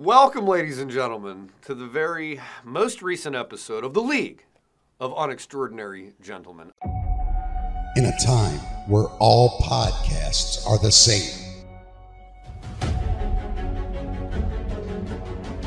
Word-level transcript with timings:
Welcome, 0.00 0.46
ladies 0.46 0.78
and 0.78 0.90
gentlemen, 0.90 1.50
to 1.66 1.74
the 1.74 1.84
very 1.84 2.40
most 2.64 3.02
recent 3.02 3.36
episode 3.36 3.84
of 3.84 3.92
The 3.92 4.00
League 4.00 4.46
of 4.98 5.12
Unextraordinary 5.12 6.14
Gentlemen. 6.22 6.72
In 7.96 8.06
a 8.06 8.12
time 8.24 8.56
where 8.88 9.04
all 9.18 9.60
podcasts 9.60 10.66
are 10.66 10.78
the 10.78 10.90
same, 10.90 11.36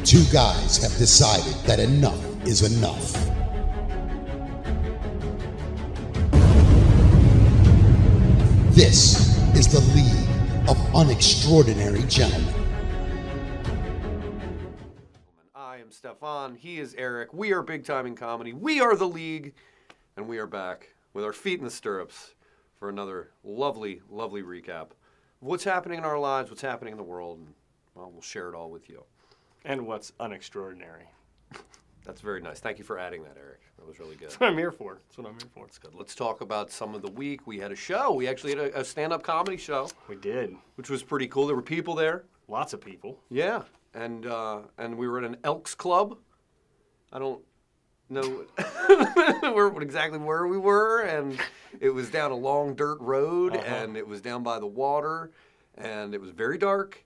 two 0.04 0.24
guys 0.34 0.78
have 0.78 0.98
decided 0.98 1.54
that 1.68 1.80
enough 1.80 2.26
is 2.44 2.76
enough. 2.76 3.14
This 8.74 9.38
is 9.56 9.68
the 9.68 9.82
League 9.94 10.68
of 10.68 10.78
Unextraordinary 10.96 12.10
Gentlemen. 12.10 12.63
Stefan. 16.14 16.56
He 16.56 16.80
is 16.82 16.94
Eric. 16.98 17.34
We 17.34 17.54
are 17.54 17.62
Big 17.64 17.86
Time 17.86 18.06
in 18.06 18.14
Comedy. 18.14 18.52
We 18.52 18.82
are 18.82 18.94
The 18.94 19.08
League. 19.08 19.54
And 20.18 20.28
we 20.28 20.38
are 20.38 20.46
back 20.46 20.94
with 21.14 21.24
our 21.24 21.32
feet 21.32 21.60
in 21.60 21.64
the 21.64 21.72
stirrups 21.72 22.34
for 22.78 22.90
another 22.90 23.30
lovely, 23.46 24.02
lovely 24.10 24.44
recap 24.44 24.92
of 24.92 24.98
what's 25.40 25.64
happening 25.64 26.00
in 26.00 26.04
our 26.04 26.20
lives, 26.20 26.50
what's 26.50 26.62
happening 26.62 26.92
in 26.92 26.98
the 26.98 27.04
world. 27.06 27.38
And 27.38 27.54
well, 27.96 28.12
we'll 28.12 28.22
share 28.22 28.50
it 28.50 28.54
all 28.54 28.70
with 28.70 28.90
you. 28.90 29.02
And 29.64 29.88
what's 29.88 30.12
unextraordinary. 30.20 31.06
That's 32.04 32.20
very 32.20 32.42
nice. 32.42 32.60
Thank 32.60 32.80
you 32.80 32.84
for 32.84 33.00
adding 33.00 33.24
that, 33.24 33.38
Eric. 33.38 33.62
That 33.78 33.88
was 33.88 33.98
really 33.98 34.18
good. 34.18 34.28
That's 34.28 34.42
what 34.42 34.50
I'm 34.50 34.58
here 34.58 34.74
for. 34.74 35.00
That's 35.08 35.18
what 35.18 35.28
I'm 35.28 35.40
here 35.40 35.50
for. 35.54 35.66
That's 35.68 35.78
good. 35.78 35.96
Let's 35.96 36.16
talk 36.16 36.42
about 36.42 36.70
some 36.70 36.96
of 36.96 37.02
the 37.02 37.12
week. 37.12 37.48
We 37.48 37.60
had 37.60 37.72
a 37.72 37.78
show. 37.78 38.12
We 38.12 38.28
actually 38.28 38.58
had 38.58 38.74
a, 38.74 38.82
a 38.82 38.84
stand-up 38.84 39.24
comedy 39.24 39.56
show, 39.56 39.90
We 40.10 40.18
did. 40.18 40.54
which 40.76 40.90
was 40.90 41.02
pretty 41.02 41.28
cool. 41.30 41.48
There 41.48 41.56
were 41.56 41.62
people 41.62 41.96
there. 41.96 42.26
Lots 42.50 42.74
of 42.74 42.82
people. 42.82 43.22
Yeah, 43.30 43.62
and 43.94 44.26
uh, 44.26 44.60
and 44.78 44.98
we 44.98 45.08
were 45.08 45.20
at 45.20 45.24
an 45.26 45.38
Elks 45.44 45.76
Club. 45.76 46.18
I 47.12 47.20
don't 47.20 47.42
know 48.10 48.24
where, 49.54 49.68
exactly 49.82 50.20
where 50.20 50.48
we 50.48 50.58
were, 50.58 51.02
and 51.02 51.40
it 51.80 51.90
was 51.90 52.10
down 52.10 52.32
a 52.32 52.36
long 52.36 52.76
dirt 52.76 53.00
road, 53.00 53.56
Uh-huh. 53.56 53.64
and 53.76 53.96
it 53.98 54.08
was 54.08 54.22
down 54.22 54.44
by 54.44 54.60
the 54.60 54.68
water, 54.68 55.32
and 55.78 56.14
it 56.14 56.22
was 56.22 56.32
very 56.32 56.58
dark. 56.58 57.04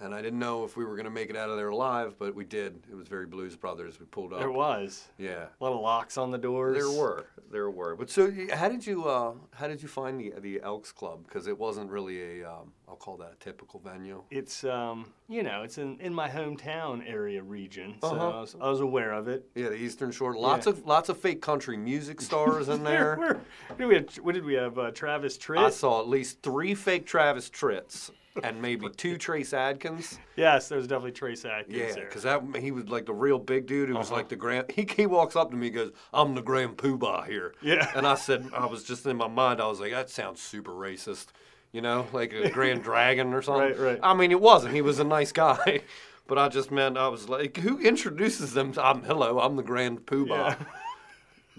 And 0.00 0.14
I 0.14 0.22
didn't 0.22 0.38
know 0.38 0.64
if 0.64 0.76
we 0.76 0.84
were 0.84 0.94
going 0.94 1.06
to 1.06 1.10
make 1.10 1.28
it 1.28 1.36
out 1.36 1.50
of 1.50 1.56
there 1.56 1.70
alive, 1.70 2.14
but 2.20 2.32
we 2.32 2.44
did. 2.44 2.80
It 2.88 2.94
was 2.94 3.08
very 3.08 3.26
Blues 3.26 3.56
Brothers. 3.56 3.98
We 3.98 4.06
pulled 4.06 4.32
up. 4.32 4.38
There 4.38 4.52
was. 4.52 5.08
Yeah, 5.18 5.46
A 5.60 5.64
lot 5.64 5.72
of 5.72 5.80
locks 5.80 6.16
on 6.16 6.30
the 6.30 6.38
doors. 6.38 6.76
there 6.76 6.88
were, 6.90 7.26
there 7.50 7.68
were. 7.68 7.96
But 7.96 8.08
so, 8.08 8.32
how 8.52 8.68
did 8.68 8.86
you, 8.86 9.06
uh, 9.06 9.32
how 9.54 9.66
did 9.66 9.82
you 9.82 9.88
find 9.88 10.20
the 10.20 10.34
the 10.40 10.60
Elks 10.62 10.92
Club? 10.92 11.24
Because 11.26 11.48
it 11.48 11.58
wasn't 11.58 11.90
really 11.90 12.40
a, 12.42 12.48
um, 12.48 12.72
I'll 12.88 12.94
call 12.94 13.16
that 13.16 13.32
a 13.32 13.44
typical 13.44 13.80
venue. 13.80 14.22
It's 14.30 14.62
um, 14.62 15.12
you 15.28 15.42
know, 15.42 15.62
it's 15.64 15.78
in, 15.78 15.98
in 15.98 16.14
my 16.14 16.28
hometown 16.28 17.02
area 17.04 17.42
region, 17.42 17.96
so 18.00 18.08
Uh-huh. 18.14 18.30
I, 18.30 18.40
was, 18.40 18.56
I 18.60 18.70
was 18.70 18.80
aware 18.80 19.12
of 19.12 19.26
it. 19.26 19.46
Yeah, 19.56 19.70
the 19.70 19.74
Eastern 19.76 20.12
Shore. 20.12 20.36
Lots 20.36 20.66
Yeah. 20.66 20.74
of 20.74 20.86
lots 20.86 21.08
of 21.08 21.18
fake 21.18 21.42
country 21.42 21.76
music 21.76 22.20
stars 22.20 22.68
in 22.68 22.84
there. 22.92 23.16
Where, 23.16 23.40
did 23.76 23.86
we 23.88 23.94
have? 23.96 24.14
What 24.18 24.36
did 24.36 24.44
we 24.44 24.54
have? 24.54 24.78
Uh, 24.78 24.92
Travis 24.92 25.36
Tritt. 25.36 25.58
I 25.58 25.70
saw 25.70 26.00
at 26.00 26.06
least 26.08 26.40
three 26.42 26.76
fake 26.76 27.04
Travis 27.04 27.50
Tritts 27.50 28.12
and 28.44 28.60
maybe 28.62 28.88
two 28.90 29.16
Trace 29.18 29.52
Adkins. 29.52 30.18
yes, 30.36 30.68
there 30.68 30.78
was 30.78 30.86
definitely 30.86 31.12
Trace 31.12 31.44
Adkins. 31.44 31.96
Yeah, 31.96 32.04
because 32.04 32.22
that 32.22 32.42
he 32.56 32.70
was 32.70 32.88
like 32.88 33.06
the 33.06 33.14
real 33.14 33.38
big 33.38 33.66
dude. 33.66 33.88
Who 33.88 33.94
was 33.96 34.08
Uh-huh. 34.08 34.16
like 34.16 34.28
the 34.28 34.36
grand. 34.36 34.70
He, 34.70 34.86
he 34.96 35.06
walks 35.06 35.36
up 35.36 35.50
to 35.50 35.56
me, 35.56 35.66
and 35.68 35.76
goes, 35.76 35.92
"I'm 36.12 36.34
the 36.34 36.42
Grand 36.42 36.76
Poobah 36.76 37.26
here." 37.26 37.54
Yeah. 37.62 37.90
And 37.96 38.06
I 38.06 38.14
said, 38.14 38.48
I 38.54 38.66
was 38.66 38.84
just 38.84 39.06
in 39.06 39.16
my 39.16 39.28
mind, 39.28 39.60
I 39.60 39.66
was 39.66 39.80
like, 39.80 39.92
that 39.92 40.10
sounds 40.10 40.40
super 40.40 40.72
racist. 40.72 41.26
You 41.72 41.82
know, 41.82 42.06
like 42.12 42.32
a 42.32 42.48
Grand 42.50 42.82
Dragon 42.90 43.34
or 43.34 43.42
something. 43.42 43.62
Right, 43.70 43.78
right. 43.78 44.00
I 44.02 44.14
mean, 44.14 44.30
it 44.30 44.40
wasn't. 44.40 44.74
He 44.74 44.80
was 44.82 44.98
a 44.98 45.04
nice 45.04 45.32
guy. 45.32 45.82
But 46.28 46.36
I 46.36 46.50
just 46.50 46.70
meant 46.70 46.98
I 46.98 47.08
was 47.08 47.26
like, 47.30 47.56
who 47.56 47.78
introduces 47.78 48.52
them? 48.52 48.72
To, 48.74 48.84
I'm 48.84 49.02
hello. 49.02 49.40
I'm 49.40 49.56
the 49.56 49.62
Grand 49.62 50.04
Poobah. 50.04 50.28
Yeah. 50.28 50.54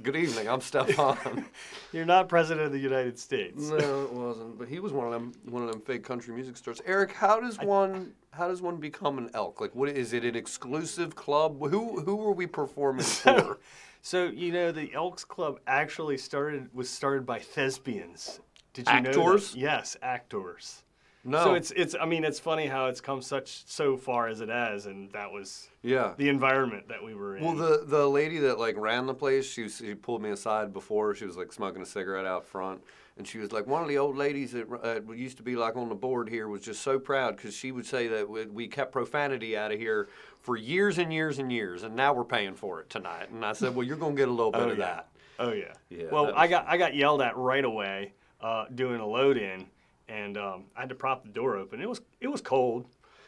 Good 0.04 0.16
evening. 0.16 0.48
I'm 0.48 0.62
Stefan. 0.62 1.46
You're 1.92 2.06
not 2.06 2.30
president 2.30 2.68
of 2.68 2.72
the 2.72 2.80
United 2.80 3.20
States. 3.20 3.70
No, 3.70 4.04
it 4.04 4.14
wasn't. 4.14 4.58
But 4.58 4.68
he 4.70 4.80
was 4.80 4.94
one 4.94 5.08
of 5.08 5.12
them. 5.12 5.34
One 5.46 5.64
of 5.64 5.72
them 5.72 5.82
fake 5.82 6.04
country 6.04 6.34
music 6.34 6.58
stars. 6.58 6.82
Eric, 6.86 7.12
how 7.12 7.40
does 7.40 7.60
one? 7.60 8.14
How 8.32 8.48
does 8.48 8.62
one 8.62 8.78
become 8.78 9.18
an 9.18 9.30
elk? 9.34 9.60
Like, 9.60 9.76
what 9.76 9.90
is 9.90 10.14
it? 10.14 10.24
An 10.24 10.36
exclusive 10.36 11.16
club? 11.16 11.60
Who 11.70 12.00
who 12.02 12.16
were 12.16 12.32
we 12.32 12.48
performing 12.48 13.04
for? 13.06 13.60
So 14.02 14.26
you 14.26 14.54
know, 14.54 14.72
the 14.72 14.94
Elks 14.94 15.26
Club 15.26 15.60
actually 15.68 16.18
started 16.18 16.70
was 16.74 16.90
started 16.90 17.26
by 17.26 17.40
thespians. 17.40 18.40
Did 18.74 18.88
you 18.88 19.02
know 19.02 19.10
Actors? 19.10 19.56
Yes, 19.56 19.98
actors. 20.02 20.84
No. 21.26 21.44
So 21.44 21.54
it's 21.54 21.72
it's 21.72 21.96
I 22.00 22.06
mean 22.06 22.24
it's 22.24 22.40
funny 22.40 22.66
how 22.66 22.86
it's 22.88 23.02
come 23.02 23.22
such 23.22 23.66
so 23.68 23.98
far 23.98 24.28
as 24.28 24.40
it 24.40 24.50
has, 24.50 24.86
and 24.86 25.12
that 25.12 25.32
was 25.32 25.68
yeah. 25.84 26.14
the 26.18 26.30
environment 26.30 26.88
that 26.88 27.04
we 27.04 27.14
were 27.14 27.36
in. 27.36 27.44
Well, 27.44 27.56
the 27.56 27.84
the 27.86 28.08
lady 28.08 28.38
that 28.40 28.58
like 28.58 28.78
ran 28.78 29.06
the 29.06 29.14
place, 29.14 29.46
she 29.52 29.64
was, 29.64 29.78
she 29.78 29.96
pulled 29.96 30.22
me 30.22 30.30
aside 30.30 30.72
before. 30.72 31.14
She 31.16 31.26
was 31.26 31.36
like 31.36 31.52
smoking 31.52 31.82
a 31.82 31.86
cigarette 31.86 32.26
out 32.26 32.46
front, 32.46 32.82
and 33.18 33.28
she 33.28 33.38
was 33.38 33.52
like, 33.52 33.68
one 33.68 33.82
of 33.82 33.90
the 33.90 33.98
old 33.98 34.16
ladies 34.16 34.54
that 34.54 34.68
uh, 34.82 35.12
used 35.12 35.36
to 35.38 35.44
be 35.44 35.58
like 35.58 35.76
on 35.76 35.90
the 35.90 35.96
board 35.96 36.30
here 36.30 36.48
was 36.48 36.62
just 36.62 36.82
so 36.84 36.98
proud 36.98 37.36
because 37.36 37.54
she 37.54 37.74
would 37.74 37.86
say 37.86 38.08
that 38.08 38.30
we, 38.30 38.46
we 38.46 38.68
kept 38.70 38.94
profanity 38.94 39.58
out 39.58 39.74
of 39.74 39.78
here 39.80 40.08
for 40.40 40.56
years 40.56 41.00
and 41.00 41.12
years 41.12 41.38
and 41.38 41.52
years, 41.52 41.84
and 41.84 41.94
now 41.98 42.14
we're 42.14 42.24
paying 42.24 42.56
for 42.56 42.80
it 42.80 42.90
tonight. 42.90 43.30
And 43.30 43.44
I 43.44 43.52
said, 43.52 43.76
well, 43.76 43.86
you're 43.86 43.98
gonna 43.98 44.16
get 44.16 44.30
a 44.30 44.32
little 44.32 44.54
bit 44.54 44.62
Oh, 44.68 44.70
of 44.70 44.78
yeah. 44.78 44.86
that. 44.86 45.08
oh 45.40 45.52
yeah. 45.52 45.74
Yeah, 45.90 46.06
Well, 46.14 46.28
that 46.28 46.40
I 46.40 46.48
got 46.48 46.66
I 46.66 46.78
got 46.78 46.96
yelled 46.96 47.22
at 47.22 47.36
right 47.36 47.66
away 47.66 48.14
uh, 48.40 48.66
doing 48.74 49.02
a 49.02 49.06
load 49.06 49.36
in, 49.38 49.66
and 50.10 50.38
um, 50.38 50.66
I 50.76 50.82
had 50.82 50.90
to 50.90 50.96
prop 50.96 51.24
the 51.24 51.30
door 51.30 51.56
open. 51.58 51.80
It 51.82 51.88
was 51.90 52.02
it 52.20 52.28
was 52.28 52.42
cold. 52.42 52.86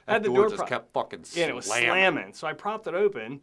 I 0.08 0.14
That 0.14 0.14
had 0.14 0.24
the 0.24 0.28
door, 0.30 0.47
door 0.47 0.50
just 0.58 0.68
kept 0.68 0.92
fucking 0.94 1.25
Yeah, 1.34 1.44
and 1.44 1.52
it 1.52 1.56
was 1.56 1.66
slamming. 1.68 1.88
slamming. 1.90 2.34
So 2.34 2.47
I 2.47 2.53
propped 2.53 2.88
it 2.88 2.94
open 2.96 3.40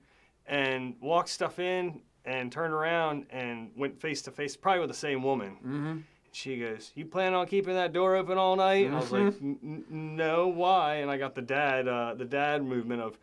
and 0.47 0.97
walked 1.01 1.29
stuff 1.29 1.59
in 1.59 2.01
and 2.25 2.51
turned 2.51 2.75
around 2.75 3.27
and 3.31 3.71
went 3.77 4.01
face 4.01 4.21
to 4.23 4.31
face, 4.31 4.57
probably 4.57 4.81
with 4.81 4.91
the 4.91 4.95
same 4.97 5.23
woman. 5.23 5.53
Mm-hmm. 5.65 5.97
She 6.33 6.59
goes, 6.59 6.93
"You 6.95 7.07
plan 7.07 7.33
on 7.35 7.47
keeping 7.47 7.75
that 7.75 7.93
door 7.93 8.17
open 8.17 8.37
all 8.39 8.55
night?" 8.57 8.87
And 8.87 8.95
I 8.95 9.01
was 9.01 9.11
like, 9.13 9.23
Mm-hmm. 9.23 9.47
"N- 9.65 9.85
n- 9.91 10.17
"No, 10.17 10.49
why?" 10.49 10.97
And 10.97 11.11
I 11.11 11.17
got 11.17 11.35
the 11.35 11.43
dad, 11.43 11.89
uh, 11.89 12.15
the 12.15 12.25
dad 12.27 12.63
movement 12.63 13.01
of, 13.03 13.17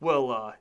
"Well, 0.00 0.30
uh, 0.30 0.52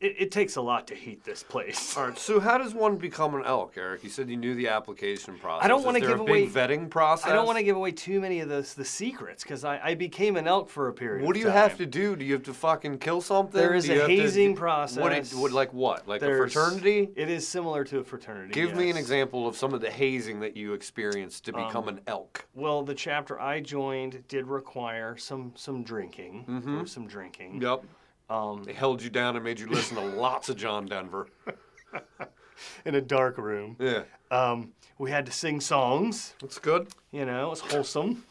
it, 0.00 0.14
it 0.18 0.30
takes 0.30 0.56
a 0.56 0.60
lot 0.62 0.86
to 0.88 0.94
heat 0.94 1.24
this 1.24 1.42
place." 1.42 1.96
All 1.96 2.06
right, 2.08 2.18
so 2.18 2.40
how 2.40 2.58
does 2.58 2.74
one 2.74 2.96
become 2.96 3.34
an 3.34 3.42
elk, 3.44 3.74
Eric? 3.76 4.04
You 4.04 4.10
said 4.10 4.28
you 4.30 4.36
knew 4.36 4.54
the 4.54 4.68
application 4.68 5.38
process. 5.38 5.64
I 5.64 5.68
don't 5.68 5.84
wanna 5.84 6.00
give 6.00 6.10
a 6.18 6.22
away- 6.22 6.44
big 6.46 6.52
vetting 6.54 6.88
process. 6.90 7.30
I 7.30 7.32
don't 7.34 7.46
want 7.46 7.58
to 7.58 7.64
give 7.64 7.76
away 7.76 7.92
too 7.92 8.20
many 8.20 8.40
of 8.40 8.48
the 8.48 8.58
the 8.76 8.84
secrets 8.84 9.42
because 9.42 9.64
I, 9.64 9.80
I 9.82 9.94
became 9.94 10.36
an 10.36 10.46
elk 10.46 10.68
for 10.68 10.88
a 10.88 10.92
period. 10.92 11.26
What 11.26 11.34
do 11.34 11.40
you 11.40 11.48
have 11.48 11.76
to 11.78 11.86
do? 11.86 12.16
Do 12.16 12.24
you 12.24 12.34
have 12.34 12.42
to 12.44 12.54
fucking 12.54 12.98
kill 12.98 13.20
something? 13.20 13.60
There 13.60 13.74
is 13.74 13.88
a 13.88 13.94
to- 13.94 14.06
hazing 14.06 14.50
What, 14.52 14.58
process. 14.60 15.32
it- 15.32 15.36
what, 15.38 15.52
like 15.52 15.72
what? 15.72 16.06
Like 16.08 16.22
a 16.22 16.26
fraternity? 16.36 17.10
It 17.16 17.28
is 17.30 17.46
similar 17.46 17.84
to 17.84 17.98
a 17.98 18.04
fraternity. 18.04 18.52
Give 18.52 18.74
me 18.74 18.90
an 18.90 18.96
example 18.96 19.46
of 19.48 19.56
some 19.56 19.74
of 19.74 19.80
the 19.80 19.90
hazing 19.90 20.40
that 20.40 20.56
you 20.56 20.72
experienced 20.74 21.44
to 21.46 21.52
become 21.52 21.84
Um, 21.84 21.88
an 21.88 22.00
elk. 22.06 22.46
Well, 22.54 22.82
the 22.82 22.94
chapter 22.94 23.40
I 23.40 23.60
joined 23.60 24.26
did 24.28 24.46
require 24.46 25.16
some 25.16 25.52
some 25.56 25.82
drinking. 25.82 26.44
Mm-hmm. 26.48 26.84
Some 26.84 27.06
drinking. 27.06 27.60
Yep. 27.62 27.84
Um, 28.30 28.64
They 28.64 28.72
held 28.72 29.02
you 29.02 29.10
down 29.10 29.36
and 29.36 29.44
made 29.44 29.58
you 29.58 29.68
listen 29.68 29.96
to 29.96 30.02
lots 30.02 30.48
of 30.48 30.56
John 30.56 30.86
Denver. 30.86 31.28
in 32.84 32.94
a 32.94 33.00
dark 33.00 33.38
room. 33.38 33.76
Yeah. 33.78 34.02
Um, 34.30 34.72
we 34.98 35.10
had 35.10 35.26
to 35.26 35.32
sing 35.32 35.60
songs. 35.60 36.34
That's 36.40 36.58
good. 36.58 36.88
You 37.12 37.24
know, 37.24 37.52
it's 37.52 37.60
wholesome. 37.60 38.24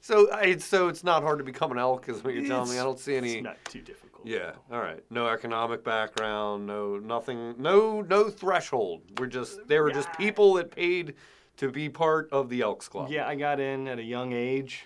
So 0.00 0.30
I 0.30 0.42
it's 0.44 0.64
so 0.64 0.88
it's 0.88 1.04
not 1.04 1.22
hard 1.22 1.38
to 1.38 1.44
become 1.44 1.72
an 1.72 1.78
elk 1.78 2.08
is 2.08 2.22
what 2.22 2.34
you're 2.34 2.46
telling 2.46 2.70
me. 2.70 2.78
I 2.78 2.82
don't 2.82 2.98
see 2.98 3.16
any 3.16 3.34
It's 3.34 3.44
not 3.44 3.56
too 3.64 3.80
difficult. 3.80 4.26
Yeah. 4.26 4.52
All 4.70 4.80
right. 4.80 5.02
No 5.10 5.28
economic 5.28 5.82
background. 5.82 6.66
No 6.66 6.98
nothing. 6.98 7.54
No 7.58 8.02
no 8.02 8.28
threshold. 8.28 9.02
We're 9.18 9.26
just 9.26 9.66
they 9.66 9.80
were 9.80 9.90
just 9.90 10.12
people 10.14 10.54
that 10.54 10.70
paid 10.70 11.14
to 11.56 11.70
be 11.70 11.88
part 11.88 12.28
of 12.32 12.48
the 12.48 12.60
Elks 12.62 12.88
Club. 12.88 13.08
Yeah, 13.10 13.26
I 13.26 13.34
got 13.34 13.60
in 13.60 13.88
at 13.88 13.98
a 13.98 14.02
young 14.02 14.32
age. 14.32 14.84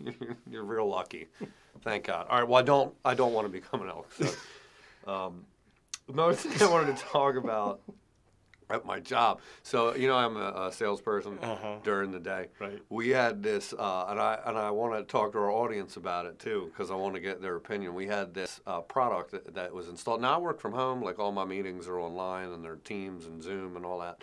You're 0.50 0.64
real 0.64 0.88
lucky. 0.88 1.28
Thank 1.84 2.04
God. 2.04 2.26
All 2.30 2.38
right. 2.40 2.48
Well, 2.48 2.58
I 2.58 2.62
don't. 2.64 2.94
I 3.04 3.14
don't 3.14 3.32
want 3.34 3.46
to 3.46 3.52
become 3.52 3.82
an 3.82 3.88
elk. 3.88 4.10
So, 4.14 4.30
um, 5.12 5.44
another 6.12 6.34
thing 6.34 6.66
I 6.66 6.70
wanted 6.70 6.96
to 6.96 7.02
talk 7.04 7.36
about 7.36 7.80
at 8.70 8.86
my 8.86 8.98
job. 8.98 9.40
So 9.62 9.94
you 9.94 10.08
know, 10.08 10.16
I'm 10.16 10.38
a, 10.38 10.68
a 10.68 10.72
salesperson 10.72 11.38
Uh-huh. 11.42 11.76
during 11.84 12.10
the 12.10 12.18
day. 12.18 12.48
Right. 12.58 12.80
We 12.88 13.10
had 13.10 13.42
this, 13.42 13.74
uh, 13.74 14.06
and 14.08 14.18
I 14.18 14.38
and 14.46 14.56
I 14.56 14.70
want 14.70 14.94
to 14.94 15.02
talk 15.04 15.32
to 15.32 15.38
our 15.38 15.50
audience 15.50 15.96
about 15.98 16.24
it 16.24 16.38
too 16.38 16.70
because 16.72 16.90
I 16.90 16.94
want 16.94 17.14
to 17.16 17.20
get 17.20 17.42
their 17.42 17.56
opinion. 17.56 17.94
We 17.94 18.06
had 18.06 18.32
this 18.32 18.60
uh, 18.66 18.80
product 18.80 19.32
that, 19.32 19.54
that 19.54 19.74
was 19.74 19.88
installed. 19.90 20.22
Now 20.22 20.36
I 20.36 20.38
work 20.38 20.60
from 20.60 20.72
home. 20.72 21.02
Like 21.02 21.18
all 21.18 21.32
my 21.32 21.44
meetings 21.44 21.86
are 21.86 22.00
online 22.00 22.48
and 22.48 22.64
they're 22.64 22.76
Teams 22.76 23.26
and 23.26 23.42
Zoom 23.42 23.76
and 23.76 23.84
all 23.84 23.98
that. 24.00 24.22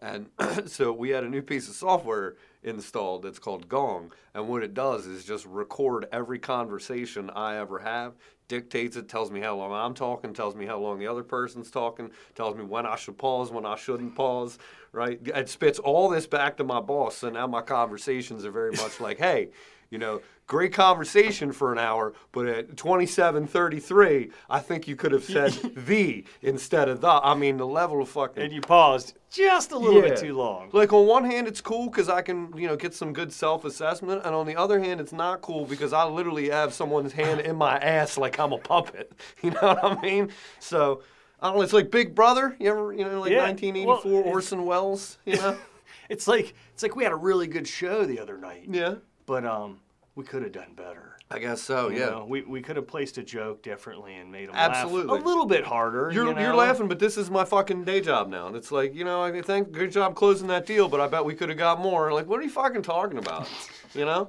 And 0.00 0.26
so 0.66 0.92
we 0.92 1.10
had 1.10 1.24
a 1.24 1.28
new 1.28 1.42
piece 1.42 1.68
of 1.68 1.74
software 1.74 2.36
installed 2.62 3.22
that's 3.22 3.38
called 3.38 3.68
Gong. 3.68 4.12
And 4.34 4.48
what 4.48 4.62
it 4.62 4.74
does 4.74 5.06
is 5.06 5.24
just 5.24 5.46
record 5.46 6.06
every 6.12 6.38
conversation 6.38 7.30
I 7.30 7.56
ever 7.56 7.78
have, 7.80 8.14
dictates 8.48 8.96
it, 8.96 9.08
tells 9.08 9.30
me 9.30 9.40
how 9.40 9.56
long 9.56 9.72
I'm 9.72 9.94
talking, 9.94 10.32
tells 10.32 10.54
me 10.54 10.66
how 10.66 10.78
long 10.78 10.98
the 10.98 11.06
other 11.06 11.22
person's 11.22 11.70
talking, 11.70 12.10
tells 12.34 12.56
me 12.56 12.64
when 12.64 12.86
I 12.86 12.96
should 12.96 13.18
pause, 13.18 13.50
when 13.50 13.66
I 13.66 13.76
shouldn't 13.76 14.14
pause, 14.14 14.58
right? 14.92 15.20
It 15.24 15.48
spits 15.48 15.78
all 15.78 16.08
this 16.08 16.26
back 16.26 16.56
to 16.56 16.64
my 16.64 16.80
boss. 16.80 17.16
So 17.18 17.30
now 17.30 17.46
my 17.46 17.62
conversations 17.62 18.44
are 18.44 18.50
very 18.50 18.72
much 18.72 19.00
like, 19.00 19.18
hey, 19.18 19.50
you 19.90 19.98
know, 19.98 20.20
great 20.46 20.72
conversation 20.72 21.52
for 21.52 21.72
an 21.72 21.78
hour, 21.78 22.12
but 22.32 22.46
at 22.46 22.76
27:33, 22.76 24.30
I 24.50 24.58
think 24.58 24.88
you 24.88 24.96
could 24.96 25.12
have 25.12 25.24
said 25.24 25.52
the 25.76 26.24
instead 26.42 26.88
of 26.88 27.00
the. 27.00 27.08
I 27.08 27.34
mean, 27.34 27.56
the 27.56 27.66
level 27.66 28.02
of 28.02 28.08
fucking. 28.08 28.42
And 28.42 28.52
you 28.52 28.60
paused 28.60 29.14
just 29.30 29.72
a 29.72 29.78
little 29.78 30.02
bit 30.02 30.18
too 30.18 30.36
long. 30.36 30.70
Like 30.72 30.92
on 30.92 31.06
one 31.06 31.24
hand, 31.24 31.46
it's 31.46 31.60
cool 31.60 31.86
because 31.86 32.08
I 32.08 32.22
can, 32.22 32.52
you 32.56 32.66
know, 32.66 32.76
get 32.76 32.94
some 32.94 33.12
good 33.12 33.32
self-assessment, 33.32 34.22
and 34.24 34.34
on 34.34 34.46
the 34.46 34.56
other 34.56 34.80
hand, 34.80 35.00
it's 35.00 35.12
not 35.12 35.40
cool 35.42 35.64
because 35.64 35.92
I 35.92 36.04
literally 36.04 36.50
have 36.50 36.74
someone's 36.74 37.12
hand 37.12 37.40
in 37.40 37.56
my 37.56 37.78
ass 37.78 38.18
like 38.18 38.38
I'm 38.38 38.52
a 38.52 38.58
puppet. 38.58 39.12
You 39.42 39.50
know 39.52 39.60
what 39.60 39.84
I 39.84 40.00
mean? 40.02 40.30
So 40.58 41.02
I 41.40 41.48
don't 41.48 41.56
know. 41.56 41.62
It's 41.62 41.72
like 41.72 41.90
Big 41.90 42.14
Brother. 42.14 42.56
You 42.58 42.70
ever, 42.70 42.92
you 42.92 43.04
know, 43.04 43.20
like 43.20 43.30
Yeah, 43.30 43.46
1984 43.46 44.22
well, 44.22 44.22
Orson 44.24 44.64
Welles. 44.64 45.18
You 45.24 45.36
know? 45.36 45.56
It's 46.08 46.26
like 46.26 46.54
it's 46.72 46.82
like 46.82 46.96
we 46.96 47.04
had 47.04 47.12
a 47.12 47.16
really 47.16 47.46
good 47.46 47.68
show 47.68 48.04
the 48.04 48.18
other 48.18 48.38
night, 48.38 48.64
yeah. 48.68 48.94
But 49.28 49.44
um, 49.44 49.78
we 50.16 50.24
could 50.24 50.42
have 50.42 50.52
done 50.52 50.72
better. 50.74 51.16
I 51.30 51.38
guess 51.38 51.60
so. 51.60 51.90
You 51.90 51.98
Yeah. 52.00 52.06
know, 52.06 52.24
we, 52.26 52.40
we 52.40 52.62
could 52.62 52.76
have 52.76 52.88
placed 52.88 53.18
a 53.18 53.22
joke 53.22 53.62
differently 53.62 54.14
and 54.16 54.32
made 54.32 54.48
them 54.48 54.56
Absolutely. 54.56 55.14
laugh 55.14 55.22
a 55.24 55.28
little 55.28 55.44
bit 55.44 55.62
harder. 55.64 56.10
You're, 56.10 56.28
you 56.28 56.34
know? 56.34 56.40
you're 56.40 56.54
laughing, 56.54 56.88
but 56.88 56.98
this 56.98 57.18
is 57.18 57.30
my 57.30 57.44
fucking 57.44 57.84
day 57.84 58.00
job 58.00 58.30
now. 58.30 58.46
And 58.46 58.56
it's 58.56 58.72
like, 58.72 58.94
you 58.94 59.04
know, 59.04 59.22
I 59.22 59.42
think 59.42 59.70
good 59.70 59.92
job 59.92 60.14
closing 60.16 60.48
that 60.48 60.64
deal, 60.64 60.88
but 60.88 61.00
I 61.00 61.06
bet 61.06 61.24
we 61.26 61.34
could 61.34 61.50
have 61.50 61.58
got 61.58 61.80
more. 61.80 62.12
Like, 62.14 62.26
what 62.26 62.40
are 62.40 62.44
you 62.44 62.50
fucking 62.50 62.82
talking 62.82 63.18
about? 63.18 63.48
You 63.94 64.04
know? 64.04 64.28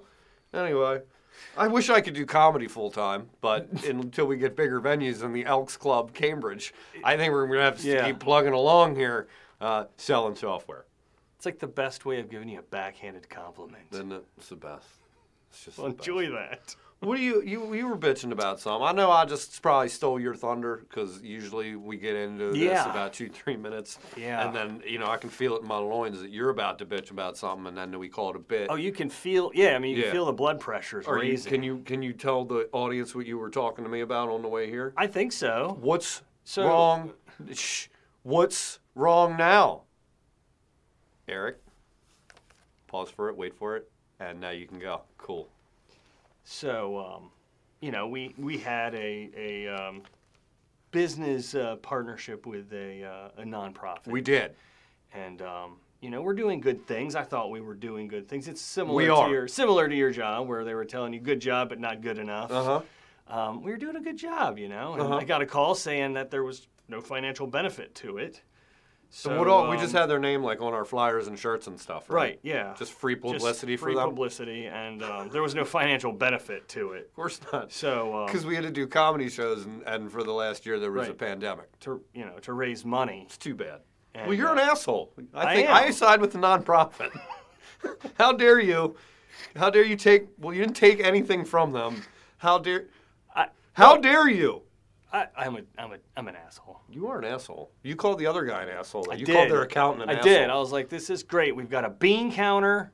Anyway, 0.54 1.02
I 1.57 1.68
wish 1.68 1.90
I 1.90 2.00
could 2.00 2.13
do 2.13 2.25
comedy 2.25 2.68
full 2.69 2.90
time, 2.92 3.30
but 3.42 3.68
until 3.86 4.25
we 4.25 4.38
get 4.38 4.56
bigger 4.56 4.80
venues 4.80 5.19
than 5.19 5.34
the 5.34 5.45
Elks 5.45 5.75
Club, 5.75 6.13
Cambridge, 6.13 6.74
I 7.04 7.18
think 7.18 7.34
we're 7.34 7.45
gonna 7.48 7.62
have 7.63 7.80
to 7.81 7.88
Yeah. 7.88 8.06
keep 8.07 8.19
plugging 8.19 8.54
along 8.54 8.95
here, 8.95 9.28
uh, 9.60 9.86
selling 9.98 10.36
software. 10.36 10.86
It's 11.39 11.45
like 11.45 11.59
the 11.59 11.68
best 11.68 12.03
way 12.06 12.19
of 12.19 12.30
giving 12.30 12.50
you 12.50 12.59
a 12.59 12.63
backhanded 12.63 13.30
compliment. 13.30 13.83
Isn't 13.94 14.12
it? 14.12 14.25
It's 14.38 14.50
the 14.50 14.57
best. 14.57 14.86
It's 15.50 15.63
just 15.63 15.77
Well, 15.77 15.88
enjoy 15.88 16.30
that. 16.31 16.75
What 17.00 17.15
do 17.15 17.24
you 17.24 17.41
you 17.44 17.74
you 17.74 17.88
were 17.88 17.95
bitching 17.97 18.33
about 18.33 18.59
some? 18.59 18.83
I 18.83 18.91
know 18.91 19.09
I 19.09 19.24
just 19.24 19.62
probably 19.62 19.88
stole 19.88 20.19
your 20.19 20.36
thunder 20.36 20.83
because 20.89 21.21
usually 21.21 21.77
we 21.77 21.95
get 21.95 22.18
into 22.18 22.47
this 22.50 22.57
Yeah. 22.57 22.91
about 22.91 23.13
two 23.13 23.30
three 23.30 23.56
minutes, 23.56 24.00
Yeah. 24.18 24.45
and 24.45 24.53
then 24.53 24.83
you 24.86 25.00
know 25.00 25.07
I 25.07 25.15
can 25.15 25.30
feel 25.30 25.56
it 25.56 25.62
in 25.62 25.68
my 25.69 25.77
loins 25.77 26.19
that 26.19 26.30
you're 26.30 26.50
about 26.50 26.77
to 26.80 26.86
bitch 26.86 27.09
about 27.09 27.38
something, 27.38 27.68
and 27.68 27.77
then 27.77 27.97
we 27.97 28.09
call 28.09 28.31
it 28.31 28.35
a 28.35 28.39
bit. 28.39 28.68
Oh, 28.69 28.75
you 28.75 28.92
can 28.92 29.09
feel. 29.09 29.50
Yeah, 29.56 29.77
I 29.77 29.80
mean, 29.80 29.92
you 29.95 30.00
Yeah. 30.00 30.03
can 30.07 30.12
feel 30.12 30.25
the 30.25 30.33
blood 30.33 30.59
pressures 30.59 31.07
Are 31.07 31.24
you, 31.24 31.31
raising. 31.31 31.50
can 31.53 31.63
you 31.63 31.77
can 31.85 32.01
you 32.01 32.12
tell 32.12 32.44
the 32.44 32.68
audience 32.74 33.15
what 33.15 33.25
you 33.25 33.38
were 33.38 33.50
talking 33.50 33.85
to 33.85 33.89
me 33.89 34.01
about 34.01 34.27
on 34.27 34.42
the 34.42 34.50
way 34.50 34.69
here? 34.69 34.94
I 34.97 35.07
think 35.07 35.31
so. 35.31 35.77
What's 35.80 36.21
So- 36.44 36.68
wrong? 36.68 37.13
Shh. 37.53 37.88
What's 38.24 38.80
wrong 38.94 39.38
now? 39.38 39.83
Eric, 41.30 41.58
pause 42.88 43.10
for 43.10 43.30
it, 43.30 43.38
wait 43.38 43.54
for 43.56 43.76
it, 43.78 43.90
and 44.20 44.40
now 44.40 44.50
you 44.50 44.66
can 44.68 44.80
go. 44.80 45.02
Cool. 45.18 45.48
So, 46.44 46.98
um, 47.00 47.30
you 47.81 47.92
know, 47.92 48.08
we 48.08 48.34
we 48.38 48.58
had 48.58 48.96
a 48.96 49.30
a 49.38 49.68
um, 49.68 50.02
business 50.92 51.56
uh, 51.56 51.76
partnership 51.78 52.46
with 52.46 52.72
a 52.74 53.04
uh, 53.04 53.42
a 53.42 53.44
nonprofit. 53.46 54.08
We 54.08 54.22
did. 54.22 54.56
and 55.14 55.42
um, 55.42 55.78
you 56.02 56.10
know 56.10 56.22
we're 56.22 56.34
doing 56.34 56.60
good 56.62 56.86
things. 56.88 57.14
I 57.16 57.24
thought 57.24 57.52
we 57.52 57.62
were 57.62 57.74
doing 57.76 58.08
good 58.08 58.28
things. 58.28 58.48
It's 58.48 58.62
similar 58.62 59.06
to 59.06 59.30
your 59.31 59.48
similar 59.48 59.88
to 59.88 59.96
your 59.96 60.12
job 60.12 60.48
where 60.48 60.64
they 60.64 60.74
were 60.74 60.86
telling 60.86 61.14
you 61.14 61.20
good 61.20 61.40
job 61.42 61.70
but 61.70 61.80
not 61.80 62.02
good 62.02 62.18
enough. 62.18 62.52
Uh 62.52 62.64
huh. 62.64 62.81
Um, 63.28 63.62
we 63.62 63.70
were 63.70 63.78
doing 63.78 63.96
a 63.96 64.02
good 64.02 64.18
job, 64.18 64.58
you 64.58 64.68
know. 64.70 64.94
And 64.94 65.02
Uh-huh. 65.04 65.18
I 65.18 65.24
got 65.24 65.42
a 65.44 65.46
call 65.46 65.76
saying 65.76 66.14
that 66.14 66.31
there 66.31 66.44
was 66.44 66.68
no 66.88 67.00
financial 67.00 67.46
benefit 67.46 67.94
to 67.96 68.18
it. 68.18 68.42
So 69.11 69.29
So 69.31 69.38
what 69.39 69.47
all, 69.47 69.69
we 69.69 69.77
just 69.77 69.95
um, 69.95 70.01
had 70.01 70.06
their 70.09 70.19
name 70.19 70.44
like 70.44 70.61
on 70.61 70.73
our 70.73 70.85
flyers 70.85 71.27
and 71.27 71.38
shirts 71.38 71.65
and 71.67 71.79
stuff, 71.79 72.09
right? 72.09 72.15
right, 72.15 72.39
yeah, 72.44 72.75
Just 72.77 72.94
free 72.94 73.15
Just 73.15 73.23
publicity 73.23 73.75
free 73.75 73.94
for 73.94 74.00
them. 74.00 74.09
publicity, 74.09 74.65
and 74.67 75.01
um, 75.01 75.29
there 75.29 75.41
was 75.41 75.56
no 75.56 75.65
financial 75.65 76.11
benefit 76.11 76.67
to 76.69 76.91
it. 76.94 77.06
Of 77.07 77.15
course 77.15 77.39
not. 77.51 77.71
So 77.71 78.15
um, 78.15 78.25
Because 78.27 78.45
we 78.45 78.53
had 78.56 78.63
to 78.65 78.71
do 78.71 78.85
comedy 78.85 79.29
shows, 79.29 79.65
and, 79.65 79.81
and 79.83 80.11
for 80.11 80.23
the 80.23 80.31
last 80.33 80.65
year 80.65 80.79
there 80.79 80.91
was 80.91 81.09
a 81.09 81.13
pandemic. 81.13 81.67
to 81.81 82.01
you 82.13 82.25
know 82.25 82.38
to 82.41 82.53
raise 82.53 82.85
money. 82.85 83.23
It's 83.25 83.38
too 83.38 83.56
bad. 83.56 83.81
And, 84.15 84.27
well, 84.27 84.35
you're 84.38 84.50
uh, 84.50 84.53
an 84.53 84.59
asshole. 84.59 85.13
I 85.33 85.45
I 85.51 85.56
think 85.56 85.69
am. 85.69 85.75
I 85.75 85.89
side 85.91 86.21
with 86.21 86.31
the 86.31 86.39
nonprofit. 86.39 87.11
How 88.17 88.33
dare 88.33 88.59
you? 88.59 88.95
How 89.56 89.69
dare 89.69 89.85
you 89.85 89.95
take? 89.95 90.27
Well, 90.38 90.53
you 90.53 90.61
didn't 90.61 90.75
take 90.75 91.00
anything 91.00 91.45
from 91.45 91.71
them. 91.71 92.03
How 92.38 92.57
dare? 92.57 92.88
I, 93.35 93.47
How 93.73 93.97
dare 93.97 94.27
you? 94.29 94.63
I, 95.11 95.27
I'm 95.35 95.56
a 95.56 95.61
I'm 95.77 95.94
a 95.94 95.97
I'm 96.15 96.27
an 96.27 96.35
asshole. 96.35 96.81
You 96.89 97.07
are 97.07 97.19
an 97.19 97.25
asshole. 97.25 97.71
You 97.83 97.95
called 97.95 98.19
the 98.19 98.27
other 98.27 98.45
guy 98.45 98.63
an 98.63 98.69
asshole. 98.69 99.07
I 99.11 99.15
you 99.15 99.25
did. 99.25 99.35
called 99.35 99.50
their 99.50 99.63
accountant 99.63 100.03
an 100.03 100.09
I 100.09 100.19
asshole. 100.19 100.31
I 100.33 100.38
did. 100.38 100.50
I 100.50 100.56
was 100.57 100.71
like, 100.71 100.89
this 100.89 101.09
is 101.09 101.23
great. 101.23 101.56
We've 101.56 101.69
got 101.69 101.83
a 101.85 101.89
bean 101.89 102.31
counter 102.31 102.91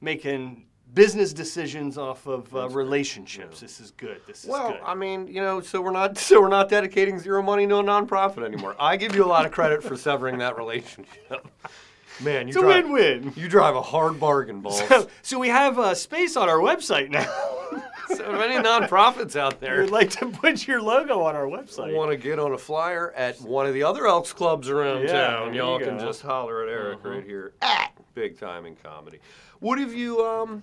making 0.00 0.66
business 0.94 1.32
decisions 1.32 1.98
off 1.98 2.26
of 2.26 2.54
uh, 2.54 2.68
relationships. 2.70 3.60
This 3.60 3.80
is 3.80 3.90
good. 3.90 4.20
This 4.26 4.44
is 4.44 4.50
Well, 4.50 4.70
good. 4.72 4.80
I 4.84 4.94
mean, 4.94 5.26
you 5.26 5.40
know, 5.40 5.60
so 5.60 5.80
we're 5.82 5.90
not 5.90 6.16
so 6.28 6.40
we're 6.40 6.48
not 6.48 6.68
dedicating 6.68 7.18
zero 7.18 7.42
money 7.42 7.66
to 7.66 7.76
a 7.76 7.82
nonprofit 7.82 8.44
anymore. 8.44 8.76
I 8.78 8.96
give 8.96 9.14
you 9.14 9.24
a 9.24 9.26
lot 9.26 9.44
of 9.44 9.52
credit 9.52 9.82
for 9.82 9.96
severing 9.96 10.38
that 10.38 10.56
relationship. 10.56 11.48
Man, 12.20 12.48
you 12.48 12.48
it's 12.48 12.56
a 12.56 12.60
drive, 12.60 12.84
win-win. 12.84 13.32
You 13.36 13.48
drive 13.48 13.76
a 13.76 13.82
hard 13.82 14.18
bargain, 14.18 14.60
balls. 14.60 14.82
So, 14.88 15.08
so 15.22 15.38
we 15.38 15.48
have 15.48 15.78
uh, 15.78 15.94
space 15.94 16.36
on 16.36 16.48
our 16.48 16.58
website 16.58 17.10
now. 17.10 17.32
So 18.16 18.32
many 18.32 18.54
nonprofits 18.56 19.36
out 19.36 19.60
there 19.60 19.80
We'd 19.82 19.90
like 19.90 20.10
to 20.10 20.26
put 20.28 20.66
your 20.66 20.80
logo 20.82 21.20
on 21.22 21.36
our 21.36 21.46
website. 21.46 21.94
want 21.94 22.10
to 22.10 22.16
get 22.16 22.38
on 22.38 22.52
a 22.52 22.58
flyer 22.58 23.12
at 23.12 23.40
one 23.40 23.66
of 23.66 23.74
the 23.74 23.82
other 23.82 24.06
Elks 24.06 24.32
clubs 24.32 24.68
around 24.68 25.02
Yeah, 25.02 25.12
town, 25.12 25.54
y'all 25.54 25.78
can 25.78 25.98
just 25.98 26.22
holler 26.22 26.62
at 26.62 26.68
Eric 26.68 26.98
Uh-huh. 27.00 27.08
right 27.10 27.24
here 27.24 27.52
at 27.62 27.92
Big 28.14 28.38
Time 28.38 28.66
in 28.66 28.74
Comedy. 28.76 29.18
What 29.60 29.78
have 29.78 29.92
you 29.94 30.24
um? 30.24 30.62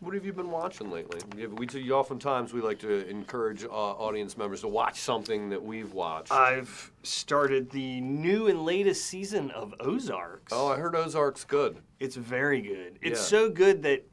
What 0.00 0.14
have 0.14 0.24
you 0.24 0.32
been 0.32 0.52
watching 0.52 0.92
lately? 0.92 1.18
We 1.56 1.66
do. 1.66 1.90
Oftentimes, 1.92 2.52
we 2.52 2.60
like 2.60 2.78
to 2.80 3.08
encourage 3.08 3.64
uh, 3.64 3.68
audience 3.68 4.38
members 4.38 4.60
to 4.60 4.68
watch 4.68 5.00
something 5.00 5.50
that 5.50 5.60
we've 5.60 5.92
watched. 5.92 6.30
I've 6.30 6.92
started 7.02 7.68
the 7.72 8.00
new 8.00 8.46
and 8.46 8.64
latest 8.64 9.06
season 9.06 9.50
of 9.50 9.74
Ozarks. 9.80 10.52
oh, 10.52 10.68
I 10.68 10.76
heard 10.76 10.94
Ozark's 10.94 11.42
good. 11.42 11.78
It's 11.98 12.14
very 12.14 12.60
good. 12.60 13.00
It's 13.02 13.18
Yeah. 13.18 13.26
so 13.38 13.50
good 13.50 13.82
that 13.82 14.07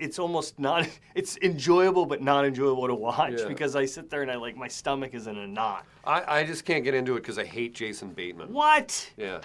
it's 0.00 0.18
almost 0.18 0.58
not. 0.58 0.88
It's 1.14 1.36
enjoyable, 1.42 2.06
but 2.06 2.22
not 2.22 2.44
enjoyable 2.46 2.86
to 2.86 2.94
watch 2.94 3.34
Yeah. 3.38 3.48
because 3.48 3.76
I 3.76 3.84
sit 3.84 4.08
there 4.10 4.22
and 4.22 4.30
I 4.30 4.36
like 4.36 4.56
my 4.56 4.68
stomach 4.68 5.12
is 5.12 5.26
in 5.26 5.36
a 5.36 5.46
knot. 5.46 5.84
I, 6.04 6.38
I 6.40 6.44
just 6.44 6.64
can't 6.64 6.82
get 6.84 6.94
into 6.94 7.16
it 7.16 7.20
because 7.20 7.38
I 7.38 7.44
hate 7.44 7.74
Jason 7.74 8.10
Bateman. 8.10 8.52
What? 8.52 9.10
Yeah. 9.16 9.40